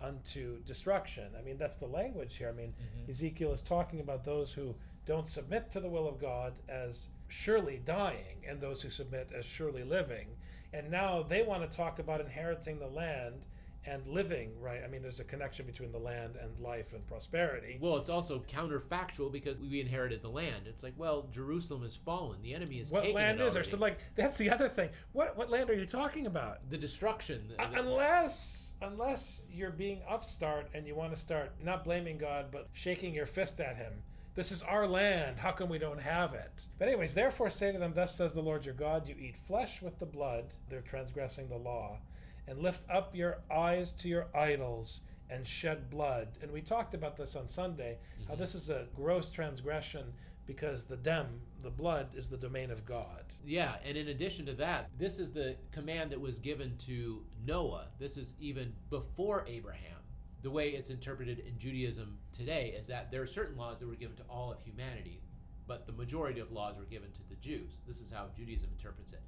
unto 0.00 0.62
destruction. 0.64 1.30
I 1.38 1.42
mean, 1.42 1.58
that's 1.58 1.76
the 1.76 1.86
language 1.86 2.36
here. 2.36 2.48
I 2.48 2.52
mean, 2.52 2.74
mm-hmm. 2.74 3.10
Ezekiel 3.10 3.52
is 3.52 3.62
talking 3.62 4.00
about 4.00 4.24
those 4.24 4.52
who 4.52 4.74
don't 5.06 5.28
submit 5.28 5.70
to 5.72 5.80
the 5.80 5.88
will 5.88 6.08
of 6.08 6.20
God 6.20 6.54
as 6.68 7.08
surely 7.28 7.80
dying, 7.84 8.44
and 8.48 8.60
those 8.60 8.82
who 8.82 8.90
submit 8.90 9.30
as 9.36 9.44
surely 9.44 9.82
living. 9.82 10.28
And 10.72 10.90
now 10.90 11.22
they 11.22 11.42
want 11.42 11.68
to 11.68 11.76
talk 11.76 11.98
about 11.98 12.20
inheriting 12.20 12.78
the 12.78 12.88
land 12.88 13.44
and 13.86 14.06
living 14.06 14.52
right. 14.60 14.80
I 14.82 14.88
mean, 14.88 15.02
there's 15.02 15.20
a 15.20 15.24
connection 15.24 15.66
between 15.66 15.92
the 15.92 15.98
land 15.98 16.36
and 16.40 16.58
life 16.58 16.92
and 16.94 17.06
prosperity. 17.06 17.78
Well, 17.80 17.96
it's 17.96 18.08
also 18.08 18.42
counterfactual 18.50 19.30
because 19.30 19.60
we 19.60 19.80
inherited 19.80 20.22
the 20.22 20.30
land. 20.30 20.66
It's 20.66 20.82
like, 20.82 20.94
well, 20.96 21.28
Jerusalem 21.32 21.82
has 21.82 21.94
fallen. 21.94 22.40
The 22.42 22.54
enemy 22.54 22.76
is 22.76 22.90
what 22.90 23.08
land 23.10 23.40
is 23.40 23.54
there? 23.54 23.64
So, 23.64 23.76
like, 23.76 23.98
that's 24.14 24.38
the 24.38 24.50
other 24.50 24.68
thing. 24.68 24.90
What 25.12 25.36
what 25.36 25.50
land 25.50 25.70
are 25.70 25.74
you 25.74 25.86
talking 25.86 26.26
about? 26.26 26.70
The 26.70 26.78
destruction. 26.78 27.52
Uh, 27.58 27.66
unless 27.74 28.63
unless 28.80 29.40
you're 29.48 29.70
being 29.70 30.02
upstart 30.08 30.68
and 30.74 30.86
you 30.86 30.94
want 30.94 31.12
to 31.12 31.18
start 31.18 31.54
not 31.62 31.84
blaming 31.84 32.18
God 32.18 32.46
but 32.50 32.68
shaking 32.72 33.14
your 33.14 33.26
fist 33.26 33.60
at 33.60 33.76
him 33.76 34.02
This 34.34 34.50
is 34.50 34.62
our 34.64 34.88
land. 34.88 35.38
How 35.38 35.52
come 35.52 35.68
we 35.68 35.78
don't 35.78 36.00
have 36.00 36.34
it? 36.34 36.66
But, 36.78 36.88
anyways, 36.88 37.14
therefore 37.14 37.50
say 37.50 37.70
to 37.70 37.78
them, 37.78 37.92
Thus 37.94 38.16
says 38.16 38.32
the 38.34 38.40
Lord 38.42 38.64
your 38.64 38.74
God, 38.74 39.08
you 39.08 39.14
eat 39.18 39.36
flesh 39.36 39.80
with 39.80 40.00
the 40.00 40.06
blood, 40.06 40.54
they're 40.68 40.80
transgressing 40.80 41.48
the 41.48 41.56
law, 41.56 42.00
and 42.46 42.58
lift 42.58 42.82
up 42.90 43.14
your 43.14 43.38
eyes 43.50 43.92
to 43.92 44.08
your 44.08 44.26
idols 44.34 45.00
and 45.30 45.46
shed 45.46 45.88
blood. 45.88 46.28
And 46.42 46.50
we 46.52 46.62
talked 46.62 46.94
about 46.94 47.16
this 47.16 47.36
on 47.36 47.46
Sunday, 47.48 47.98
mm-hmm. 48.20 48.30
how 48.30 48.34
this 48.36 48.54
is 48.56 48.68
a 48.70 48.88
gross 48.94 49.28
transgression 49.30 50.14
because 50.46 50.84
the 50.84 50.96
dem, 50.96 51.42
the 51.62 51.70
blood, 51.70 52.08
is 52.14 52.28
the 52.28 52.36
domain 52.36 52.70
of 52.70 52.84
God. 52.84 53.33
Yeah, 53.46 53.74
and 53.84 53.96
in 53.96 54.08
addition 54.08 54.46
to 54.46 54.54
that, 54.54 54.90
this 54.98 55.18
is 55.18 55.32
the 55.32 55.56
command 55.70 56.10
that 56.10 56.20
was 56.20 56.38
given 56.38 56.76
to 56.86 57.24
Noah. 57.46 57.88
This 57.98 58.16
is 58.16 58.34
even 58.40 58.72
before 58.88 59.44
Abraham. 59.46 59.98
The 60.42 60.50
way 60.50 60.70
it's 60.70 60.90
interpreted 60.90 61.40
in 61.40 61.58
Judaism 61.58 62.18
today 62.32 62.74
is 62.78 62.86
that 62.86 63.10
there 63.10 63.22
are 63.22 63.26
certain 63.26 63.56
laws 63.58 63.80
that 63.80 63.86
were 63.88 63.94
given 63.94 64.16
to 64.16 64.22
all 64.30 64.50
of 64.50 64.60
humanity, 64.62 65.20
but 65.66 65.86
the 65.86 65.92
majority 65.92 66.40
of 66.40 66.52
laws 66.52 66.76
were 66.78 66.84
given 66.84 67.12
to 67.12 67.28
the 67.28 67.34
Jews. 67.36 67.80
This 67.86 68.00
is 68.00 68.10
how 68.10 68.26
Judaism 68.36 68.70
interprets 68.76 69.12
it. 69.12 69.22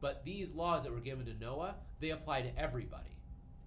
But 0.00 0.24
these 0.24 0.52
laws 0.52 0.82
that 0.82 0.92
were 0.92 1.00
given 1.00 1.24
to 1.26 1.34
Noah, 1.34 1.76
they 2.00 2.10
apply 2.10 2.42
to 2.42 2.58
everybody, 2.58 3.16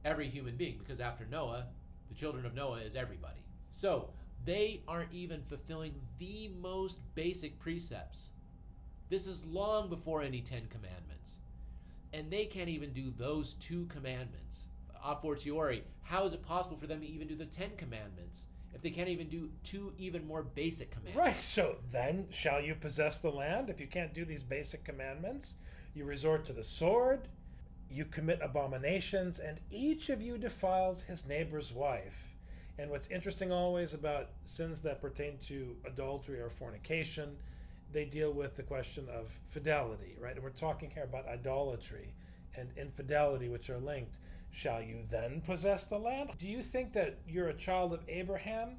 every 0.03 0.27
human 0.27 0.55
being, 0.55 0.77
because 0.77 0.99
after 0.99 1.25
Noah, 1.25 1.67
the 2.07 2.15
children 2.15 2.45
of 2.45 2.53
Noah 2.53 2.79
is 2.79 2.95
everybody. 2.95 3.43
So 3.71 4.09
they 4.43 4.83
aren't 4.87 5.13
even 5.13 5.41
fulfilling 5.43 5.95
the 6.19 6.51
most 6.61 6.99
basic 7.15 7.59
precepts. 7.59 8.29
This 9.09 9.27
is 9.27 9.45
long 9.45 9.89
before 9.89 10.21
any 10.21 10.41
Ten 10.41 10.67
Commandments. 10.69 11.37
And 12.13 12.31
they 12.31 12.45
can't 12.45 12.69
even 12.69 12.93
do 12.93 13.11
those 13.15 13.53
two 13.53 13.85
commandments. 13.85 14.67
A 15.03 15.15
fortiori, 15.15 15.83
how 16.03 16.25
is 16.25 16.33
it 16.33 16.45
possible 16.45 16.77
for 16.77 16.87
them 16.87 17.01
to 17.01 17.07
even 17.07 17.27
do 17.27 17.35
the 17.35 17.45
Ten 17.45 17.71
Commandments 17.77 18.45
if 18.73 18.81
they 18.81 18.89
can't 18.89 19.09
even 19.09 19.29
do 19.29 19.51
two 19.63 19.93
even 19.97 20.25
more 20.25 20.41
basic 20.41 20.91
commandments? 20.91 21.19
Right, 21.19 21.37
so 21.37 21.77
then 21.91 22.27
shall 22.31 22.61
you 22.61 22.73
possess 22.73 23.19
the 23.19 23.29
land? 23.29 23.69
If 23.69 23.79
you 23.79 23.87
can't 23.87 24.13
do 24.13 24.25
these 24.25 24.43
basic 24.43 24.83
commandments, 24.83 25.53
you 25.93 26.05
resort 26.05 26.43
to 26.45 26.53
the 26.53 26.63
sword, 26.63 27.27
you 27.89 28.05
commit 28.05 28.39
abominations, 28.41 29.39
and 29.39 29.59
each 29.69 30.09
of 30.09 30.21
you 30.21 30.37
defiles 30.37 31.03
his 31.03 31.25
neighbor's 31.25 31.71
wife. 31.71 32.35
And 32.77 32.89
what's 32.89 33.07
interesting 33.07 33.51
always 33.51 33.93
about 33.93 34.29
sins 34.43 34.81
that 34.81 34.99
pertain 35.01 35.37
to 35.47 35.77
adultery 35.85 36.41
or 36.41 36.49
fornication, 36.49 37.37
they 37.91 38.05
deal 38.05 38.31
with 38.31 38.55
the 38.55 38.63
question 38.63 39.07
of 39.09 39.39
fidelity, 39.49 40.15
right? 40.19 40.35
And 40.35 40.43
we're 40.43 40.49
talking 40.49 40.91
here 40.91 41.03
about 41.03 41.27
idolatry 41.27 42.13
and 42.55 42.69
infidelity, 42.77 43.49
which 43.49 43.69
are 43.69 43.77
linked. 43.77 44.17
Shall 44.51 44.81
you 44.81 45.03
then 45.09 45.41
possess 45.41 45.85
the 45.85 45.97
land? 45.97 46.31
Do 46.39 46.47
you 46.47 46.61
think 46.61 46.93
that 46.93 47.19
you're 47.27 47.49
a 47.49 47.53
child 47.53 47.93
of 47.93 48.01
Abraham 48.07 48.77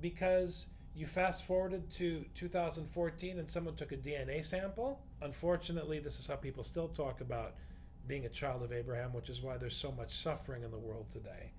because 0.00 0.66
you 0.94 1.06
fast 1.06 1.44
forwarded 1.44 1.90
to 1.90 2.24
2014 2.34 3.38
and 3.38 3.48
someone 3.48 3.74
took 3.74 3.92
a 3.92 3.96
DNA 3.96 4.44
sample? 4.44 5.00
Unfortunately, 5.20 5.98
this 5.98 6.18
is 6.18 6.26
how 6.26 6.36
people 6.36 6.62
still 6.62 6.88
talk 6.88 7.20
about 7.20 7.54
being 8.06 8.24
a 8.24 8.28
child 8.28 8.62
of 8.62 8.72
Abraham, 8.72 9.12
which 9.12 9.28
is 9.28 9.42
why 9.42 9.56
there's 9.56 9.76
so 9.76 9.90
much 9.90 10.16
suffering 10.16 10.62
in 10.62 10.70
the 10.70 10.78
world 10.78 11.06
today. 11.12 11.52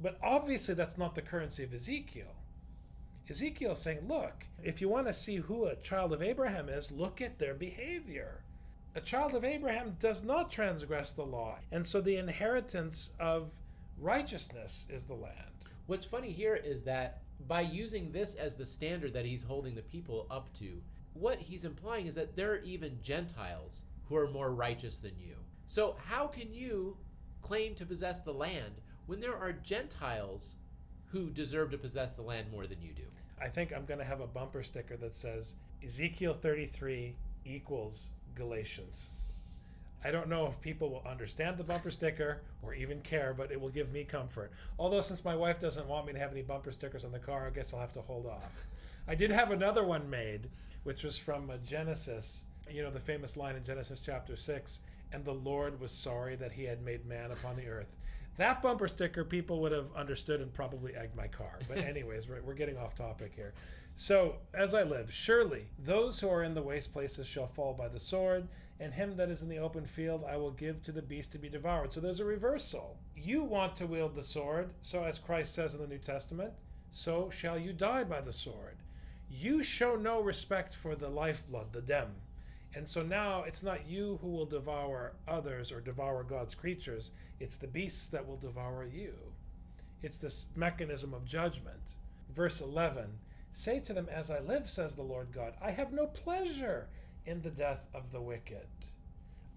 But 0.00 0.18
obviously, 0.22 0.74
that's 0.74 0.98
not 0.98 1.14
the 1.14 1.22
currency 1.22 1.62
of 1.62 1.72
Ezekiel. 1.74 2.34
Ezekiel 3.28 3.74
saying, 3.74 4.06
look, 4.06 4.46
if 4.62 4.80
you 4.80 4.88
want 4.88 5.06
to 5.06 5.12
see 5.12 5.36
who 5.36 5.64
a 5.64 5.76
child 5.76 6.12
of 6.12 6.22
Abraham 6.22 6.68
is, 6.68 6.92
look 6.92 7.20
at 7.20 7.38
their 7.38 7.54
behavior. 7.54 8.44
A 8.94 9.00
child 9.00 9.34
of 9.34 9.44
Abraham 9.44 9.96
does 9.98 10.22
not 10.22 10.50
transgress 10.50 11.10
the 11.10 11.24
law. 11.24 11.58
And 11.72 11.86
so 11.86 12.00
the 12.00 12.16
inheritance 12.16 13.10
of 13.18 13.52
righteousness 13.98 14.86
is 14.88 15.04
the 15.04 15.14
land. 15.14 15.50
What's 15.86 16.06
funny 16.06 16.32
here 16.32 16.54
is 16.54 16.82
that 16.82 17.22
by 17.46 17.62
using 17.62 18.12
this 18.12 18.34
as 18.34 18.56
the 18.56 18.66
standard 18.66 19.14
that 19.14 19.26
he's 19.26 19.42
holding 19.44 19.74
the 19.74 19.82
people 19.82 20.26
up 20.30 20.52
to, 20.58 20.82
what 21.14 21.40
he's 21.40 21.64
implying 21.64 22.06
is 22.06 22.14
that 22.14 22.36
there 22.36 22.52
are 22.52 22.62
even 22.62 23.00
Gentiles 23.02 23.82
who 24.08 24.16
are 24.16 24.30
more 24.30 24.54
righteous 24.54 24.98
than 24.98 25.18
you. 25.18 25.36
So, 25.66 25.96
how 26.06 26.26
can 26.26 26.52
you 26.52 26.98
claim 27.40 27.74
to 27.76 27.86
possess 27.86 28.20
the 28.20 28.32
land 28.32 28.80
when 29.06 29.20
there 29.20 29.36
are 29.36 29.52
Gentiles 29.52 30.56
who 31.14 31.30
deserve 31.30 31.70
to 31.70 31.78
possess 31.78 32.12
the 32.12 32.22
land 32.22 32.50
more 32.50 32.66
than 32.66 32.82
you 32.82 32.92
do? 32.92 33.04
I 33.40 33.46
think 33.46 33.72
I'm 33.72 33.84
going 33.84 34.00
to 34.00 34.04
have 34.04 34.20
a 34.20 34.26
bumper 34.26 34.64
sticker 34.64 34.96
that 34.96 35.14
says 35.14 35.54
Ezekiel 35.82 36.34
33 36.34 37.14
equals 37.44 38.08
Galatians. 38.34 39.10
I 40.04 40.10
don't 40.10 40.28
know 40.28 40.46
if 40.46 40.60
people 40.60 40.90
will 40.90 41.04
understand 41.08 41.56
the 41.56 41.64
bumper 41.64 41.92
sticker 41.92 42.42
or 42.62 42.74
even 42.74 43.00
care, 43.00 43.32
but 43.32 43.52
it 43.52 43.60
will 43.60 43.70
give 43.70 43.92
me 43.92 44.02
comfort. 44.02 44.50
Although, 44.76 45.00
since 45.00 45.24
my 45.24 45.36
wife 45.36 45.60
doesn't 45.60 45.86
want 45.86 46.06
me 46.06 46.12
to 46.12 46.18
have 46.18 46.32
any 46.32 46.42
bumper 46.42 46.72
stickers 46.72 47.04
on 47.04 47.12
the 47.12 47.20
car, 47.20 47.46
I 47.46 47.50
guess 47.50 47.72
I'll 47.72 47.80
have 47.80 47.92
to 47.94 48.02
hold 48.02 48.26
off. 48.26 48.66
I 49.06 49.14
did 49.14 49.30
have 49.30 49.52
another 49.52 49.84
one 49.84 50.10
made, 50.10 50.50
which 50.82 51.04
was 51.04 51.16
from 51.16 51.50
Genesis. 51.64 52.42
You 52.68 52.82
know, 52.82 52.90
the 52.90 53.00
famous 53.00 53.36
line 53.36 53.54
in 53.54 53.64
Genesis 53.64 54.00
chapter 54.04 54.36
6 54.36 54.80
and 55.14 55.24
the 55.24 55.32
Lord 55.32 55.80
was 55.80 55.92
sorry 55.92 56.34
that 56.36 56.52
he 56.52 56.64
had 56.64 56.82
made 56.82 57.06
man 57.06 57.30
upon 57.30 57.56
the 57.56 57.68
earth. 57.68 57.96
That 58.36 58.62
bumper 58.62 58.88
sticker 58.88 59.24
people 59.24 59.60
would 59.60 59.72
have 59.72 59.94
understood 59.94 60.40
and 60.40 60.52
probably 60.52 60.94
egged 60.94 61.16
my 61.16 61.28
car. 61.28 61.58
But, 61.68 61.78
anyways, 61.84 62.28
we're, 62.28 62.42
we're 62.42 62.54
getting 62.54 62.76
off 62.76 62.94
topic 62.94 63.32
here. 63.36 63.54
So, 63.96 64.36
as 64.52 64.74
I 64.74 64.82
live, 64.82 65.12
surely 65.12 65.68
those 65.78 66.20
who 66.20 66.28
are 66.28 66.42
in 66.42 66.54
the 66.54 66.62
waste 66.62 66.92
places 66.92 67.28
shall 67.28 67.46
fall 67.46 67.74
by 67.74 67.86
the 67.86 68.00
sword, 68.00 68.48
and 68.80 68.94
him 68.94 69.16
that 69.16 69.30
is 69.30 69.40
in 69.40 69.48
the 69.48 69.58
open 69.58 69.86
field 69.86 70.24
I 70.28 70.36
will 70.36 70.50
give 70.50 70.82
to 70.82 70.92
the 70.92 71.02
beast 71.02 71.30
to 71.32 71.38
be 71.38 71.48
devoured. 71.48 71.92
So, 71.92 72.00
there's 72.00 72.18
a 72.18 72.24
reversal. 72.24 72.98
You 73.14 73.44
want 73.44 73.76
to 73.76 73.86
wield 73.86 74.16
the 74.16 74.22
sword, 74.22 74.70
so 74.80 75.04
as 75.04 75.20
Christ 75.20 75.54
says 75.54 75.74
in 75.74 75.80
the 75.80 75.86
New 75.86 75.98
Testament, 75.98 76.54
so 76.90 77.30
shall 77.30 77.58
you 77.58 77.72
die 77.72 78.04
by 78.04 78.20
the 78.20 78.32
sword. 78.32 78.78
You 79.30 79.62
show 79.62 79.96
no 79.96 80.20
respect 80.20 80.74
for 80.74 80.94
the 80.94 81.08
lifeblood, 81.08 81.72
the 81.72 81.80
dem, 81.80 82.16
and 82.74 82.88
so 82.88 83.02
now 83.02 83.44
it's 83.44 83.62
not 83.62 83.88
you 83.88 84.18
who 84.20 84.28
will 84.28 84.46
devour 84.46 85.14
others 85.28 85.70
or 85.70 85.80
devour 85.80 86.24
God's 86.24 86.54
creatures, 86.54 87.10
it's 87.38 87.56
the 87.56 87.66
beasts 87.66 88.06
that 88.08 88.26
will 88.26 88.36
devour 88.36 88.84
you. 88.84 89.14
It's 90.02 90.18
this 90.18 90.46
mechanism 90.56 91.14
of 91.14 91.24
judgment. 91.24 91.94
Verse 92.28 92.60
11 92.60 93.18
Say 93.52 93.78
to 93.80 93.92
them, 93.92 94.08
As 94.10 94.32
I 94.32 94.40
live, 94.40 94.68
says 94.68 94.96
the 94.96 95.02
Lord 95.02 95.28
God, 95.32 95.54
I 95.62 95.70
have 95.70 95.92
no 95.92 96.06
pleasure 96.06 96.88
in 97.24 97.42
the 97.42 97.50
death 97.50 97.86
of 97.94 98.10
the 98.10 98.20
wicked. 98.20 98.66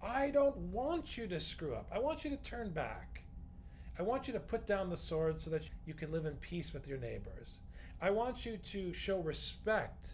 I 0.00 0.30
don't 0.30 0.56
want 0.56 1.18
you 1.18 1.26
to 1.26 1.40
screw 1.40 1.74
up. 1.74 1.88
I 1.92 1.98
want 1.98 2.24
you 2.24 2.30
to 2.30 2.36
turn 2.36 2.70
back. 2.70 3.24
I 3.98 4.02
want 4.02 4.28
you 4.28 4.32
to 4.34 4.40
put 4.40 4.66
down 4.66 4.90
the 4.90 4.96
sword 4.96 5.40
so 5.40 5.50
that 5.50 5.68
you 5.84 5.94
can 5.94 6.12
live 6.12 6.24
in 6.24 6.36
peace 6.36 6.72
with 6.72 6.86
your 6.86 6.98
neighbors. 6.98 7.58
I 8.00 8.10
want 8.10 8.46
you 8.46 8.56
to 8.56 8.92
show 8.92 9.18
respect 9.18 10.12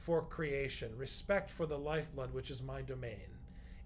for 0.00 0.22
creation, 0.22 0.96
respect 0.96 1.50
for 1.50 1.66
the 1.66 1.78
lifeblood, 1.78 2.32
which 2.32 2.50
is 2.50 2.62
my 2.62 2.80
domain, 2.80 3.36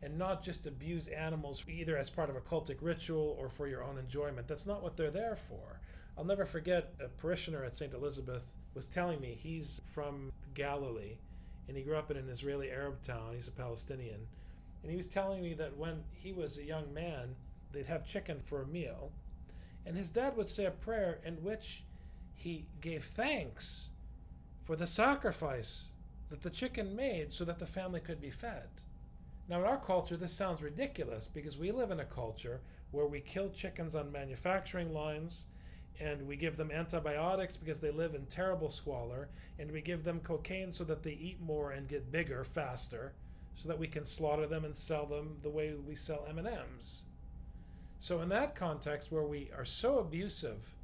and 0.00 0.16
not 0.16 0.44
just 0.44 0.64
abuse 0.64 1.08
animals 1.08 1.64
either 1.68 1.96
as 1.96 2.08
part 2.08 2.30
of 2.30 2.36
a 2.36 2.40
cultic 2.40 2.78
ritual 2.80 3.36
or 3.38 3.48
for 3.48 3.66
your 3.66 3.82
own 3.82 3.98
enjoyment. 3.98 4.46
That's 4.46 4.66
not 4.66 4.82
what 4.82 4.96
they're 4.96 5.10
there 5.10 5.36
for. 5.36 5.80
I'll 6.16 6.24
never 6.24 6.44
forget 6.44 6.94
a 7.04 7.08
parishioner 7.08 7.64
at 7.64 7.76
St. 7.76 7.92
Elizabeth 7.92 8.44
was 8.74 8.86
telling 8.86 9.20
me 9.20 9.36
he's 9.40 9.80
from 9.92 10.32
Galilee 10.54 11.18
and 11.66 11.76
he 11.76 11.82
grew 11.82 11.96
up 11.96 12.10
in 12.10 12.16
an 12.16 12.28
Israeli 12.28 12.70
Arab 12.70 13.02
town. 13.02 13.34
He's 13.34 13.48
a 13.48 13.52
Palestinian. 13.52 14.28
And 14.82 14.90
he 14.90 14.96
was 14.96 15.08
telling 15.08 15.42
me 15.42 15.54
that 15.54 15.76
when 15.76 16.04
he 16.12 16.32
was 16.32 16.58
a 16.58 16.64
young 16.64 16.94
man, 16.94 17.34
they'd 17.72 17.86
have 17.86 18.06
chicken 18.06 18.38
for 18.38 18.62
a 18.62 18.66
meal. 18.66 19.12
And 19.84 19.96
his 19.96 20.10
dad 20.10 20.36
would 20.36 20.48
say 20.48 20.64
a 20.64 20.70
prayer 20.70 21.18
in 21.24 21.42
which 21.42 21.82
he 22.34 22.66
gave 22.80 23.04
thanks 23.04 23.88
for 24.62 24.76
the 24.76 24.86
sacrifice 24.86 25.88
that 26.30 26.42
the 26.42 26.50
chicken 26.50 26.96
made 26.96 27.32
so 27.32 27.44
that 27.44 27.58
the 27.58 27.66
family 27.66 28.00
could 28.00 28.20
be 28.20 28.30
fed. 28.30 28.68
Now, 29.48 29.58
in 29.58 29.64
our 29.66 29.78
culture, 29.78 30.16
this 30.16 30.32
sounds 30.32 30.62
ridiculous 30.62 31.28
because 31.28 31.58
we 31.58 31.70
live 31.70 31.90
in 31.90 32.00
a 32.00 32.04
culture 32.04 32.60
where 32.90 33.06
we 33.06 33.20
kill 33.20 33.50
chickens 33.50 33.94
on 33.94 34.10
manufacturing 34.10 34.94
lines 34.94 35.44
and 36.00 36.26
we 36.26 36.36
give 36.36 36.56
them 36.56 36.70
antibiotics 36.70 37.56
because 37.56 37.80
they 37.80 37.90
live 37.90 38.14
in 38.14 38.26
terrible 38.26 38.70
squalor 38.70 39.28
and 39.58 39.70
we 39.70 39.80
give 39.80 40.04
them 40.04 40.20
cocaine 40.20 40.72
so 40.72 40.82
that 40.84 41.02
they 41.02 41.12
eat 41.12 41.40
more 41.40 41.70
and 41.70 41.88
get 41.88 42.10
bigger 42.10 42.42
faster 42.42 43.12
so 43.56 43.68
that 43.68 43.78
we 43.78 43.86
can 43.86 44.04
slaughter 44.04 44.46
them 44.46 44.64
and 44.64 44.76
sell 44.76 45.06
them 45.06 45.36
the 45.42 45.50
way 45.50 45.74
we 45.74 45.94
sell 45.94 46.26
M&Ms. 46.28 47.02
So 48.00 48.20
in 48.20 48.28
that 48.30 48.56
context 48.56 49.12
where 49.12 49.22
we 49.24 49.50
are 49.56 49.64
so 49.64 49.98
abusive 49.98 50.74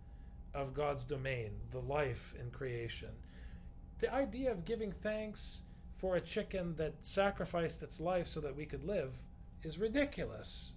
of 0.55 0.75
God's 0.75 1.05
domain, 1.05 1.53
the 1.71 1.81
life 1.81 2.35
in 2.39 2.51
creation, 2.51 3.11
the 4.00 4.12
idea 4.12 4.50
of 4.50 4.64
giving 4.64 4.92
thanks 4.92 5.62
for 5.99 6.16
a 6.16 6.21
chicken 6.21 6.76
that 6.76 6.95
sacrificed 7.02 7.83
its 7.83 8.00
life 8.00 8.26
so 8.26 8.40
that 8.40 8.57
we 8.57 8.64
could 8.64 8.85
live 8.85 9.12
is 9.62 9.78
ridiculous. 9.78 10.73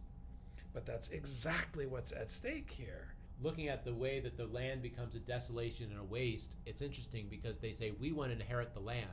But 0.74 0.86
that's 0.86 1.10
exactly 1.10 1.86
what's 1.86 2.12
at 2.12 2.30
stake 2.30 2.72
here. 2.72 3.16
Looking 3.42 3.68
at 3.68 3.86
the 3.86 3.94
way 3.94 4.20
that 4.20 4.38
the 4.38 4.46
land 4.46 4.82
becomes 4.82 5.16
a 5.16 5.20
desolation 5.20 5.92
and 5.92 6.00
a 6.00 6.04
waste, 6.04 6.56
it's 6.66 6.82
interesting 6.82 7.28
because 7.30 7.60
they 7.60 7.72
say 7.72 7.92
we 7.92 8.12
want 8.12 8.32
to 8.32 8.40
inherit 8.40 8.74
the 8.74 8.80
land. 8.80 9.08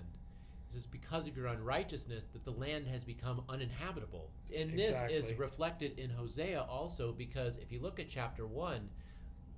It's 0.75 0.87
because 0.87 1.27
of 1.27 1.37
your 1.37 1.47
unrighteousness 1.47 2.27
that 2.33 2.45
the 2.45 2.53
land 2.53 2.87
has 2.89 3.05
become 3.05 3.43
uninhabitable. 3.49 4.31
And 4.57 4.73
exactly. 4.73 5.17
this 5.17 5.31
is 5.31 5.39
reflected 5.39 5.99
in 5.99 6.11
Hosea 6.11 6.63
also 6.63 7.13
because 7.13 7.57
if 7.57 7.73
you 7.73 7.81
look 7.81 7.99
at 7.99 8.09
chapter 8.09 8.47
1, 8.47 8.89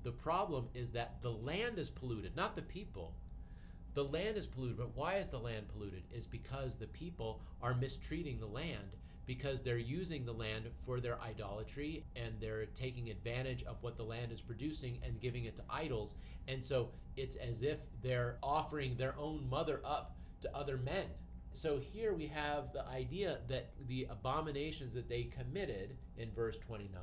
the 0.02 0.12
problem 0.12 0.68
is 0.75 0.92
that 0.92 1.23
the 1.23 1.30
land 1.30 1.78
is 1.78 1.90
polluted, 1.90 2.35
not 2.35 2.56
the 2.56 2.62
people 2.62 3.14
the 3.95 4.05
land 4.05 4.37
is 4.37 4.47
polluted. 4.47 4.79
But 4.79 4.97
why 4.97 5.17
is 5.17 5.29
the 5.29 5.39
land 5.39 5.69
polluted? 5.69 6.03
Is 6.13 6.27
because 6.27 6.77
the 6.77 6.87
people 6.87 7.41
are 7.63 7.75
mistreating 7.75 8.41
the 8.41 8.47
land 8.47 8.97
because 9.27 9.63
they're 9.63 9.79
using 9.79 10.25
the 10.25 10.33
land 10.33 10.65
for 10.85 11.01
their 11.01 11.21
idolatry 11.21 12.05
and 12.17 12.35
they're 12.41 12.67
taking 12.67 13.09
advantage 13.09 13.63
of 13.65 13.83
what 13.83 13.97
the 13.97 14.03
land 14.03 14.33
is 14.33 14.41
producing 14.41 14.99
and 15.05 15.21
giving 15.21 15.45
it 15.45 15.57
to 15.57 15.63
idols. 15.71 16.15
And 16.49 16.65
so 16.65 16.91
it's 17.17 17.37
as 17.37 17.63
if 17.63 17.79
they're 18.03 18.37
offering 18.43 18.97
their 18.97 19.15
own 19.19 19.49
mother 19.49 19.81
up 19.85 20.17
to 20.41 20.57
other 20.57 20.77
men. 20.77 21.07
So 21.53 21.79
here 21.79 22.13
we 22.15 22.27
have 22.29 22.73
the 22.73 22.87
idea 22.87 23.39
that 23.49 23.71
the 23.87 24.09
abominations 24.11 24.95
that 24.95 25.09
they 25.09 25.25
committed 25.25 25.97
in 26.17 26.33
verse 26.33 26.57
29 26.67 27.01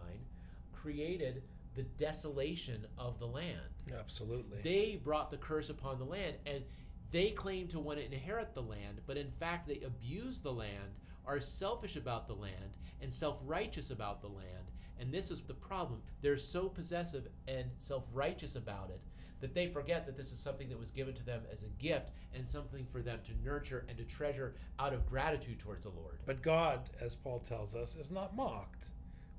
created 0.74 1.44
the 1.80 1.86
desolation 2.04 2.86
of 2.98 3.20
the 3.20 3.26
land. 3.26 3.72
Absolutely. 3.98 4.60
They 4.62 5.00
brought 5.02 5.32
the 5.32 5.38
curse 5.38 5.70
upon 5.70 5.98
the 5.98 6.04
land 6.04 6.36
and 6.46 6.66
they 7.10 7.30
claim 7.30 7.70
to 7.70 7.80
want 7.80 8.00
to 8.00 8.06
inherit 8.06 8.54
the 8.54 8.62
land, 8.62 9.00
but 9.08 9.16
in 9.16 9.32
fact 9.32 9.66
they 9.66 9.80
abuse 9.80 10.42
the 10.42 10.52
land, 10.52 10.98
are 11.26 11.40
selfish 11.40 11.96
about 11.96 12.28
the 12.28 12.34
land, 12.34 12.76
and 13.02 13.14
self 13.14 13.40
righteous 13.46 13.90
about 13.90 14.20
the 14.20 14.28
land. 14.28 14.74
And 15.00 15.14
this 15.14 15.32
is 15.32 15.40
the 15.40 15.54
problem. 15.54 16.02
They're 16.20 16.38
so 16.38 16.68
possessive 16.68 17.30
and 17.48 17.70
self 17.78 18.10
righteous 18.12 18.58
about 18.58 18.90
it 18.90 19.00
that 19.40 19.54
they 19.54 19.68
forget 19.68 20.06
that 20.06 20.18
this 20.18 20.34
is 20.34 20.40
something 20.40 20.68
that 20.68 20.78
was 20.78 20.92
given 20.92 21.14
to 21.14 21.24
them 21.24 21.44
as 21.50 21.64
a 21.64 21.82
gift 21.82 22.10
and 22.36 22.50
something 22.50 22.86
for 22.92 23.02
them 23.02 23.20
to 23.24 23.32
nurture 23.42 23.86
and 23.88 23.98
to 23.98 24.04
treasure 24.04 24.56
out 24.78 24.92
of 24.92 25.06
gratitude 25.06 25.60
towards 25.60 25.84
the 25.84 25.92
Lord. 25.92 26.20
But 26.26 26.42
God, 26.42 26.90
as 27.00 27.16
Paul 27.16 27.40
tells 27.40 27.74
us, 27.74 27.96
is 27.96 28.12
not 28.12 28.36
mocked. 28.36 28.90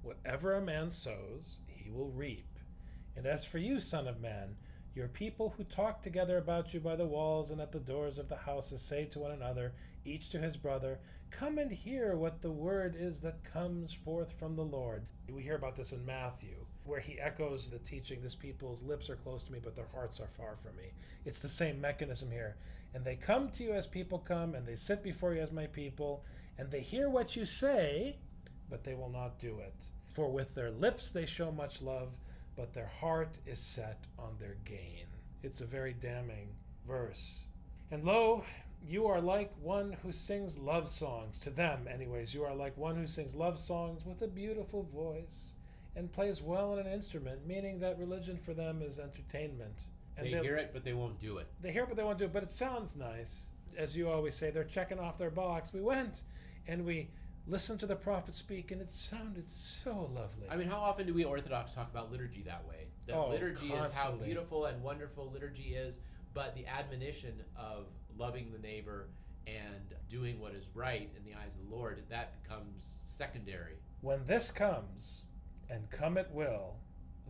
Whatever 0.00 0.54
a 0.54 0.62
man 0.62 0.90
sows, 0.90 1.58
he 1.90 1.98
will 1.98 2.10
reap. 2.10 2.58
And 3.16 3.26
as 3.26 3.44
for 3.44 3.58
you, 3.58 3.80
Son 3.80 4.06
of 4.06 4.20
Man, 4.20 4.56
your 4.94 5.08
people 5.08 5.54
who 5.56 5.64
talk 5.64 6.02
together 6.02 6.38
about 6.38 6.72
you 6.72 6.80
by 6.80 6.96
the 6.96 7.06
walls 7.06 7.50
and 7.50 7.60
at 7.60 7.72
the 7.72 7.80
doors 7.80 8.18
of 8.18 8.28
the 8.28 8.36
houses 8.36 8.82
say 8.82 9.04
to 9.06 9.18
one 9.18 9.30
another, 9.30 9.72
each 10.04 10.30
to 10.30 10.38
his 10.38 10.56
brother, 10.56 11.00
Come 11.30 11.58
and 11.58 11.70
hear 11.70 12.16
what 12.16 12.42
the 12.42 12.50
word 12.50 12.96
is 12.98 13.20
that 13.20 13.44
comes 13.44 13.92
forth 13.92 14.32
from 14.38 14.56
the 14.56 14.64
Lord. 14.64 15.06
We 15.28 15.42
hear 15.42 15.54
about 15.54 15.76
this 15.76 15.92
in 15.92 16.04
Matthew, 16.04 16.66
where 16.84 16.98
he 17.00 17.20
echoes 17.20 17.70
the 17.70 17.78
teaching, 17.78 18.20
This 18.20 18.34
people's 18.34 18.82
lips 18.82 19.08
are 19.08 19.16
close 19.16 19.44
to 19.44 19.52
me, 19.52 19.60
but 19.62 19.76
their 19.76 19.88
hearts 19.94 20.18
are 20.20 20.26
far 20.26 20.56
from 20.56 20.76
me. 20.76 20.92
It's 21.24 21.38
the 21.38 21.48
same 21.48 21.80
mechanism 21.80 22.30
here. 22.32 22.56
And 22.92 23.04
they 23.04 23.14
come 23.14 23.50
to 23.50 23.62
you 23.62 23.72
as 23.72 23.86
people 23.86 24.18
come, 24.18 24.56
and 24.56 24.66
they 24.66 24.74
sit 24.74 25.04
before 25.04 25.34
you 25.34 25.40
as 25.40 25.52
my 25.52 25.66
people, 25.66 26.24
and 26.58 26.72
they 26.72 26.80
hear 26.80 27.08
what 27.08 27.36
you 27.36 27.46
say, 27.46 28.16
but 28.68 28.82
they 28.82 28.94
will 28.94 29.10
not 29.10 29.38
do 29.38 29.60
it. 29.60 29.74
For 30.14 30.28
with 30.28 30.54
their 30.54 30.70
lips 30.70 31.10
they 31.10 31.26
show 31.26 31.52
much 31.52 31.80
love, 31.80 32.10
but 32.56 32.74
their 32.74 32.90
heart 33.00 33.38
is 33.46 33.58
set 33.58 34.04
on 34.18 34.36
their 34.38 34.56
gain. 34.64 35.06
It's 35.42 35.60
a 35.60 35.66
very 35.66 35.94
damning 35.94 36.48
verse. 36.86 37.44
And 37.90 38.04
lo, 38.04 38.44
you 38.86 39.06
are 39.06 39.20
like 39.20 39.52
one 39.62 39.96
who 40.02 40.12
sings 40.12 40.58
love 40.58 40.88
songs. 40.88 41.38
To 41.40 41.50
them, 41.50 41.86
anyways, 41.88 42.34
you 42.34 42.44
are 42.44 42.54
like 42.54 42.76
one 42.76 42.96
who 42.96 43.06
sings 43.06 43.34
love 43.34 43.58
songs 43.58 44.04
with 44.04 44.22
a 44.22 44.28
beautiful 44.28 44.82
voice 44.82 45.50
and 45.94 46.12
plays 46.12 46.40
well 46.40 46.72
on 46.72 46.78
an 46.78 46.86
instrument, 46.86 47.46
meaning 47.46 47.80
that 47.80 47.98
religion 47.98 48.36
for 48.36 48.54
them 48.54 48.80
is 48.82 48.98
entertainment. 48.98 49.84
And 50.16 50.26
they 50.26 50.40
hear 50.40 50.56
it, 50.56 50.70
but 50.72 50.84
they 50.84 50.92
won't 50.92 51.18
do 51.18 51.38
it. 51.38 51.46
They 51.60 51.72
hear 51.72 51.84
it, 51.84 51.88
but 51.88 51.96
they 51.96 52.02
won't 52.02 52.18
do 52.18 52.24
it. 52.24 52.32
But 52.32 52.42
it 52.42 52.52
sounds 52.52 52.96
nice. 52.96 53.48
As 53.76 53.96
you 53.96 54.10
always 54.10 54.34
say, 54.34 54.50
they're 54.50 54.64
checking 54.64 54.98
off 54.98 55.18
their 55.18 55.30
box. 55.30 55.72
We 55.72 55.80
went 55.80 56.22
and 56.66 56.84
we 56.84 57.10
listened 57.46 57.80
to 57.80 57.86
the 57.86 57.96
prophet 57.96 58.34
speak, 58.34 58.70
and 58.70 58.80
it 58.80 58.90
sounded 58.90 59.50
so 59.50 60.10
lovely. 60.14 60.48
I 60.50 60.56
mean, 60.56 60.68
how 60.68 60.78
often 60.78 61.06
do 61.06 61.14
we 61.14 61.24
Orthodox 61.24 61.72
talk 61.72 61.90
about 61.90 62.12
liturgy 62.12 62.42
that 62.42 62.66
way? 62.68 62.88
That 63.06 63.16
Oh, 63.16 63.28
liturgy 63.28 63.72
is 63.72 63.94
how 63.94 64.12
beautiful 64.12 64.66
and 64.66 64.82
wonderful 64.82 65.30
liturgy 65.32 65.74
is, 65.74 65.98
but 66.34 66.54
the 66.54 66.66
admonition 66.66 67.42
of 67.56 67.86
loving 68.16 68.52
the 68.52 68.58
neighbor 68.58 69.08
and 69.46 69.94
doing 70.08 70.38
what 70.38 70.54
is 70.54 70.68
right 70.74 71.10
in 71.16 71.24
the 71.24 71.36
eyes 71.38 71.56
of 71.56 71.68
the 71.68 71.74
Lord, 71.74 72.02
that 72.08 72.42
becomes 72.42 73.00
secondary. 73.04 73.76
When 74.00 74.24
this 74.26 74.52
comes, 74.52 75.22
and 75.68 75.90
come 75.90 76.16
it 76.16 76.28
will, 76.32 76.76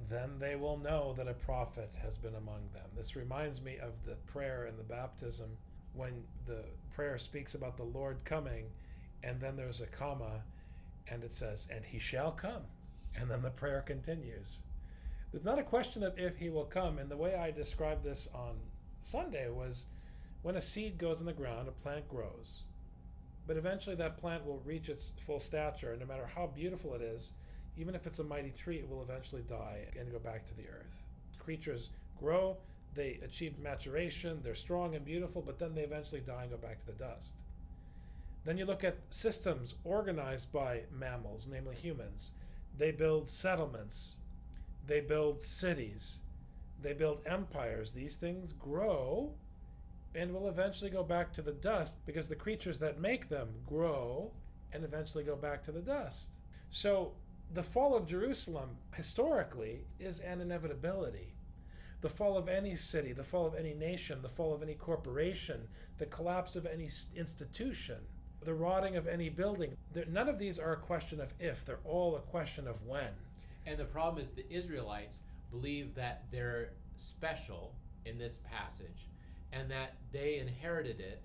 then 0.09 0.39
they 0.39 0.57
will 0.57 0.79
know 0.79 1.13
that 1.17 1.29
a 1.29 1.35
prophet 1.35 1.91
has 2.03 2.17
been 2.17 2.35
among 2.35 2.71
them. 2.73 2.89
This 2.97 3.17
reminds 3.17 3.61
me 3.61 3.79
of 3.79 4.05
the 4.05 4.17
prayer 4.17 4.67
in 4.67 4.77
the 4.77 4.83
baptism 4.83 5.57
when 5.93 6.25
the 6.47 6.65
prayer 6.91 7.19
speaks 7.19 7.55
about 7.55 7.77
the 7.77 7.85
Lord 7.85 8.25
coming, 8.25 8.67
and 9.23 9.41
then 9.41 9.57
there's 9.57 9.81
a 9.81 9.87
comma, 9.87 10.43
and 11.09 11.25
it 11.25 11.33
says, 11.33 11.69
and 11.71 11.85
he 11.85 11.99
shall 11.99 12.33
come. 12.33 12.63
And 13.15 13.31
then 13.31 13.43
the 13.43 13.51
prayer 13.51 13.81
continues. 13.81 14.63
It's 15.33 15.45
not 15.45 15.59
a 15.59 15.65
question 15.65 16.03
of 16.03 16.19
if 16.19 16.39
he 16.39 16.49
will 16.49 16.65
come. 16.65 16.99
And 16.99 17.11
the 17.11 17.17
way 17.17 17.35
I 17.35 17.51
described 17.51 18.05
this 18.05 18.29
on 18.35 18.59
Sunday 19.03 19.49
was 19.49 19.87
when 20.43 20.57
a 20.57 20.61
seed 20.61 20.99
goes 20.99 21.21
in 21.21 21.27
the 21.27 21.33
ground, 21.33 21.69
a 21.69 21.73
plant 21.73 22.09
grows. 22.09 22.63
But 23.47 23.57
eventually 23.57 23.97
that 23.97 24.19
plant 24.19 24.47
will 24.47 24.63
reach 24.65 24.89
its 24.89 25.13
full 25.27 25.41
stature, 25.41 25.91
and 25.91 26.01
no 26.01 26.07
matter 26.07 26.31
how 26.35 26.47
beautiful 26.47 26.95
it 26.95 27.03
is, 27.03 27.33
even 27.77 27.95
if 27.95 28.07
it's 28.07 28.19
a 28.19 28.25
mighty 28.25 28.51
tree, 28.51 28.79
it 28.79 28.89
will 28.89 29.03
eventually 29.03 29.43
die 29.43 29.89
and 29.99 30.13
go 30.13 30.19
back 30.19 30.47
to 30.47 30.55
the 30.55 30.69
earth. 30.69 31.05
Creatures 31.39 31.91
grow, 32.19 32.59
they 32.95 33.19
achieve 33.23 33.59
maturation, 33.59 34.41
they're 34.43 34.55
strong 34.55 34.95
and 34.95 35.05
beautiful, 35.05 35.43
but 35.43 35.59
then 35.59 35.75
they 35.75 35.83
eventually 35.83 36.21
die 36.21 36.43
and 36.43 36.51
go 36.51 36.57
back 36.57 36.81
to 36.81 36.87
the 36.87 36.93
dust. 36.93 37.33
Then 38.45 38.57
you 38.57 38.65
look 38.65 38.85
at 38.85 38.99
systems 39.11 39.75
organized 39.85 40.51
by 40.53 40.83
mammals, 40.91 41.47
namely 41.51 41.77
humans. 41.77 42.31
They 42.77 42.91
build 42.91 43.29
settlements, 43.29 44.15
they 44.87 45.01
build 45.01 45.41
cities, 45.41 46.19
they 46.81 46.95
build 46.95 47.21
empires. 47.27 47.93
These 47.93 48.17
things 48.17 48.53
grow 48.53 49.35
and 50.15 50.33
will 50.33 50.49
eventually 50.49 50.91
go 50.91 51.05
back 51.05 51.33
to 51.35 51.43
the 51.43 51.53
dust 51.53 51.95
because 52.07 52.29
the 52.29 52.35
creatures 52.37 52.79
that 52.79 53.01
make 53.01 53.29
them 53.29 53.49
grow 53.67 54.33
and 54.73 54.85
eventually 54.85 55.25
go 55.25 55.37
back 55.37 55.63
to 55.65 55.73
the 55.73 55.83
dust. 55.83 56.31
So 56.71 57.13
the 57.53 57.63
fall 57.63 57.97
of 57.97 58.07
Jerusalem 58.07 58.79
historically 58.95 59.85
is 59.99 60.21
an 60.21 60.41
inevitability. 60.41 61.35
The 62.01 62.09
fall 62.09 62.39
of 62.39 62.49
any 62.49 62.77
city, 62.77 63.13
the 63.13 63.25
fall 63.25 63.47
of 63.47 63.55
any 63.55 63.75
nation, 63.75 64.23
the 64.23 64.29
fall 64.29 64.55
of 64.55 64.63
any 64.63 64.75
corporation, 64.75 65.69
the 65.99 66.07
collapse 66.07 66.57
of 66.57 66.65
any 66.65 66.89
institution, 67.15 68.07
the 68.43 68.55
rotting 68.55 68.97
of 68.97 69.07
any 69.07 69.29
building, 69.29 69.77
none 70.09 70.29
of 70.29 70.39
these 70.39 70.59
are 70.59 70.73
a 70.73 70.77
question 70.77 71.21
of 71.21 71.35
if, 71.39 71.65
they're 71.65 71.81
all 71.85 72.17
a 72.17 72.21
question 72.21 72.67
of 72.67 72.87
when. 72.87 73.11
And 73.67 73.79
the 73.79 73.85
problem 73.85 74.23
is 74.23 74.31
the 74.31 74.51
Israelites 74.51 75.21
believe 75.51 75.95
that 75.95 76.25
they're 76.31 76.71
special 76.97 77.75
in 78.05 78.19
this 78.19 78.41
passage 78.51 79.09
and 79.53 79.71
that 79.71 79.97
they 80.13 80.39
inherited 80.39 81.01
it 81.01 81.23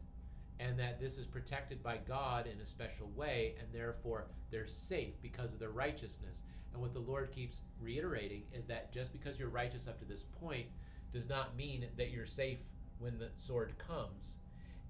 and 0.59 0.79
that 0.79 0.99
this 0.99 1.17
is 1.17 1.25
protected 1.25 1.83
by 1.83 1.97
God 1.97 2.47
in 2.47 2.59
a 2.61 2.65
special 2.65 3.09
way 3.15 3.55
and 3.59 3.67
therefore 3.73 4.25
they're 4.51 4.67
safe 4.67 5.13
because 5.21 5.53
of 5.53 5.59
their 5.59 5.69
righteousness. 5.69 6.43
And 6.73 6.81
what 6.81 6.93
the 6.93 6.99
Lord 6.99 7.31
keeps 7.31 7.61
reiterating 7.81 8.43
is 8.53 8.65
that 8.65 8.93
just 8.93 9.13
because 9.13 9.39
you're 9.39 9.49
righteous 9.49 9.87
up 9.87 9.99
to 9.99 10.05
this 10.05 10.23
point 10.23 10.67
does 11.13 11.29
not 11.29 11.55
mean 11.55 11.85
that 11.97 12.11
you're 12.11 12.25
safe 12.25 12.59
when 12.99 13.17
the 13.19 13.29
sword 13.37 13.73
comes. 13.77 14.37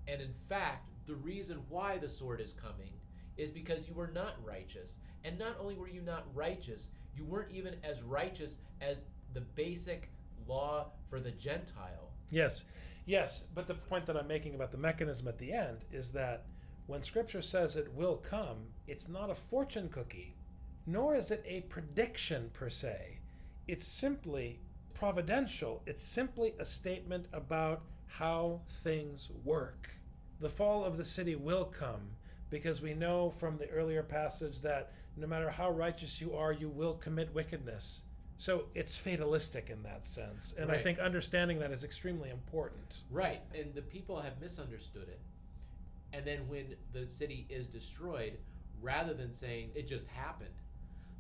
And 0.08 0.22
in 0.22 0.34
fact, 0.48 0.90
the 1.06 1.16
reason 1.16 1.62
why 1.70 1.98
the 1.98 2.10
sword 2.10 2.42
is 2.42 2.54
coming 2.54 2.92
is 3.38 3.52
because 3.52 3.88
you 3.88 3.94
were 3.94 4.12
not 4.14 4.36
righteous. 4.44 4.98
And 5.24 5.38
not 5.38 5.58
only 5.60 5.76
were 5.76 5.88
you 5.88 6.02
not 6.02 6.26
righteous, 6.34 6.90
you 7.16 7.26
weren't 7.26 7.52
even 7.52 7.76
as 7.84 8.02
righteous 8.02 8.58
as 8.82 9.06
the 9.34 9.42
basic 9.42 10.12
law 10.48 10.92
for 11.10 11.20
the 11.20 11.32
Gentile. 11.32 12.12
Yes, 12.30 12.64
yes, 13.06 13.46
but 13.54 13.68
the 13.68 13.74
point 13.74 14.06
that 14.06 14.18
I'm 14.18 14.28
making 14.28 14.56
about 14.56 14.72
the 14.72 14.78
mechanism 14.78 15.28
at 15.28 15.38
the 15.38 15.52
end 15.52 15.80
is 15.92 16.12
that 16.12 16.46
when 16.88 17.02
Scripture 17.02 17.42
says 17.42 17.76
it 17.76 17.94
will 17.94 18.18
come, 18.18 18.68
it's 18.88 19.08
not 19.08 19.30
a 19.30 19.36
fortune 19.36 19.90
cookie, 19.90 20.36
nor 20.86 21.16
is 21.16 21.32
it 21.32 21.44
a 21.46 21.62
prediction 21.62 22.52
per 22.54 22.70
se. 22.70 23.20
It's 23.68 23.88
simply 23.88 24.60
providential, 24.94 25.82
it's 25.86 26.04
simply 26.04 26.54
a 26.60 26.66
statement 26.66 27.26
about 27.34 27.82
how 28.08 28.62
things 28.84 29.30
work. 29.44 29.90
The 30.40 30.50
fall 30.50 30.84
of 30.84 30.98
the 30.98 31.06
city 31.06 31.36
will 31.36 31.66
come 31.66 32.12
because 32.50 32.82
we 32.82 32.94
know 32.94 33.30
from 33.30 33.58
the 33.58 33.70
earlier 33.70 34.04
passage 34.04 34.62
that 34.62 34.92
no 35.18 35.28
matter 35.28 35.50
how 35.50 35.70
righteous 35.70 36.20
you 36.20 36.36
are, 36.36 36.52
you 36.52 36.70
will 36.70 36.94
commit 36.94 37.34
wickedness. 37.34 38.02
So 38.38 38.66
it's 38.74 38.98
fatalistic 38.98 39.70
in 39.70 39.84
that 39.84 40.06
sense. 40.06 40.54
And 40.58 40.70
I 40.70 40.78
think 40.78 41.00
understanding 41.00 41.60
that 41.60 41.72
is 41.72 41.86
extremely 41.86 42.30
important. 42.30 42.96
Right. 43.10 43.42
And 43.58 43.74
the 43.74 43.82
people 43.82 44.20
have 44.22 44.42
misunderstood 44.42 45.08
it. 45.08 45.20
And 46.12 46.26
then 46.26 46.48
when 46.50 46.76
the 46.92 47.08
city 47.08 47.46
is 47.50 47.68
destroyed, 47.68 48.38
rather 48.82 49.14
than 49.14 49.34
saying 49.34 49.72
it 49.74 49.88
just 49.88 50.08
happened, 50.08 50.50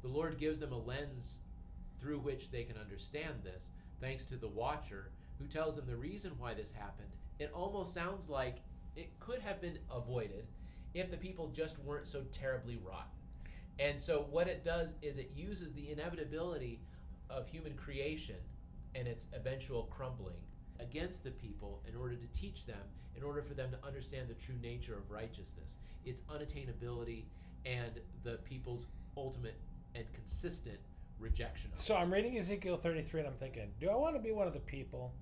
the 0.01 0.09
Lord 0.09 0.37
gives 0.37 0.59
them 0.59 0.73
a 0.73 0.77
lens 0.77 1.39
through 1.99 2.19
which 2.19 2.51
they 2.51 2.63
can 2.63 2.77
understand 2.77 3.35
this, 3.43 3.71
thanks 4.01 4.25
to 4.25 4.35
the 4.35 4.47
watcher 4.47 5.09
who 5.39 5.47
tells 5.47 5.75
them 5.77 5.85
the 5.87 5.95
reason 5.95 6.33
why 6.37 6.53
this 6.53 6.73
happened. 6.73 7.09
It 7.39 7.51
almost 7.53 7.93
sounds 7.93 8.29
like 8.29 8.57
it 8.95 9.19
could 9.19 9.39
have 9.39 9.61
been 9.61 9.79
avoided 9.91 10.45
if 10.93 11.11
the 11.11 11.17
people 11.17 11.49
just 11.53 11.79
weren't 11.79 12.07
so 12.07 12.23
terribly 12.31 12.77
rotten. 12.83 13.09
And 13.77 14.01
so, 14.01 14.25
what 14.29 14.47
it 14.47 14.63
does 14.63 14.95
is 15.01 15.17
it 15.17 15.31
uses 15.35 15.73
the 15.73 15.91
inevitability 15.91 16.79
of 17.29 17.47
human 17.47 17.73
creation 17.73 18.37
and 18.93 19.07
its 19.07 19.27
eventual 19.33 19.83
crumbling 19.83 20.39
against 20.79 21.23
the 21.23 21.31
people 21.31 21.81
in 21.87 21.95
order 21.95 22.15
to 22.15 22.27
teach 22.27 22.65
them, 22.65 22.79
in 23.15 23.23
order 23.23 23.41
for 23.41 23.53
them 23.53 23.69
to 23.71 23.87
understand 23.87 24.29
the 24.29 24.33
true 24.33 24.55
nature 24.61 24.97
of 24.97 25.11
righteousness, 25.11 25.77
its 26.05 26.21
unattainability, 26.21 27.23
and 27.65 27.99
the 28.23 28.35
people's 28.45 28.87
ultimate 29.17 29.55
and 29.93 30.05
consistent 30.13 30.77
rejection 31.19 31.71
of 31.73 31.79
it. 31.79 31.81
So 31.81 31.95
it. 31.95 31.99
I'm 31.99 32.13
reading 32.13 32.37
Ezekiel 32.37 32.77
33 32.77 33.21
and 33.21 33.29
I'm 33.29 33.35
thinking, 33.35 33.71
do 33.79 33.89
I 33.89 33.95
want 33.95 34.15
to 34.15 34.21
be 34.21 34.31
one 34.31 34.47
of 34.47 34.53
the 34.53 34.59
people? 34.59 35.13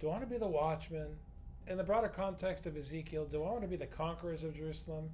Do 0.00 0.08
I 0.08 0.10
want 0.10 0.22
to 0.22 0.28
be 0.28 0.38
the 0.38 0.48
watchman? 0.48 1.16
In 1.66 1.76
the 1.76 1.84
broader 1.84 2.08
context 2.08 2.66
of 2.66 2.76
Ezekiel, 2.76 3.24
do 3.26 3.42
I 3.44 3.50
want 3.50 3.62
to 3.62 3.68
be 3.68 3.76
the 3.76 3.86
conquerors 3.86 4.42
of 4.42 4.54
Jerusalem? 4.54 5.10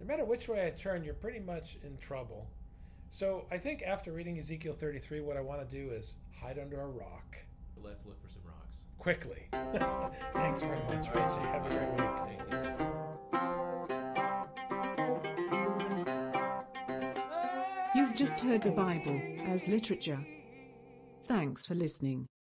No 0.00 0.06
matter 0.06 0.24
which 0.24 0.48
way 0.48 0.66
I 0.66 0.70
turn, 0.70 1.04
you're 1.04 1.14
pretty 1.14 1.40
much 1.40 1.76
in 1.84 1.98
trouble. 1.98 2.48
So 3.10 3.44
I 3.50 3.58
think 3.58 3.82
after 3.82 4.12
reading 4.12 4.38
Ezekiel 4.38 4.72
33, 4.72 5.20
what 5.20 5.36
I 5.36 5.40
want 5.40 5.68
to 5.68 5.76
do 5.76 5.90
is 5.92 6.14
hide 6.40 6.58
under 6.58 6.80
a 6.80 6.86
rock 6.86 7.36
Let's 7.82 8.06
look 8.06 8.20
for 8.22 8.28
some 8.28 8.42
rocks. 8.44 8.84
quickly. 8.98 9.48
Thanks 10.32 10.60
very 10.62 10.78
much, 10.84 11.06
Richie. 11.08 11.46
Have 11.48 11.66
a 11.66 11.70
great 11.70 11.90
week. 11.90 12.10
Thanks, 12.48 12.68
Ethan. 12.68 12.86
You've 17.94 18.14
just 18.14 18.40
heard 18.40 18.62
the 18.62 18.70
Bible 18.70 19.20
as 19.46 19.66
literature. 19.68 20.24
Thanks 21.26 21.66
for 21.66 21.74
listening. 21.74 22.26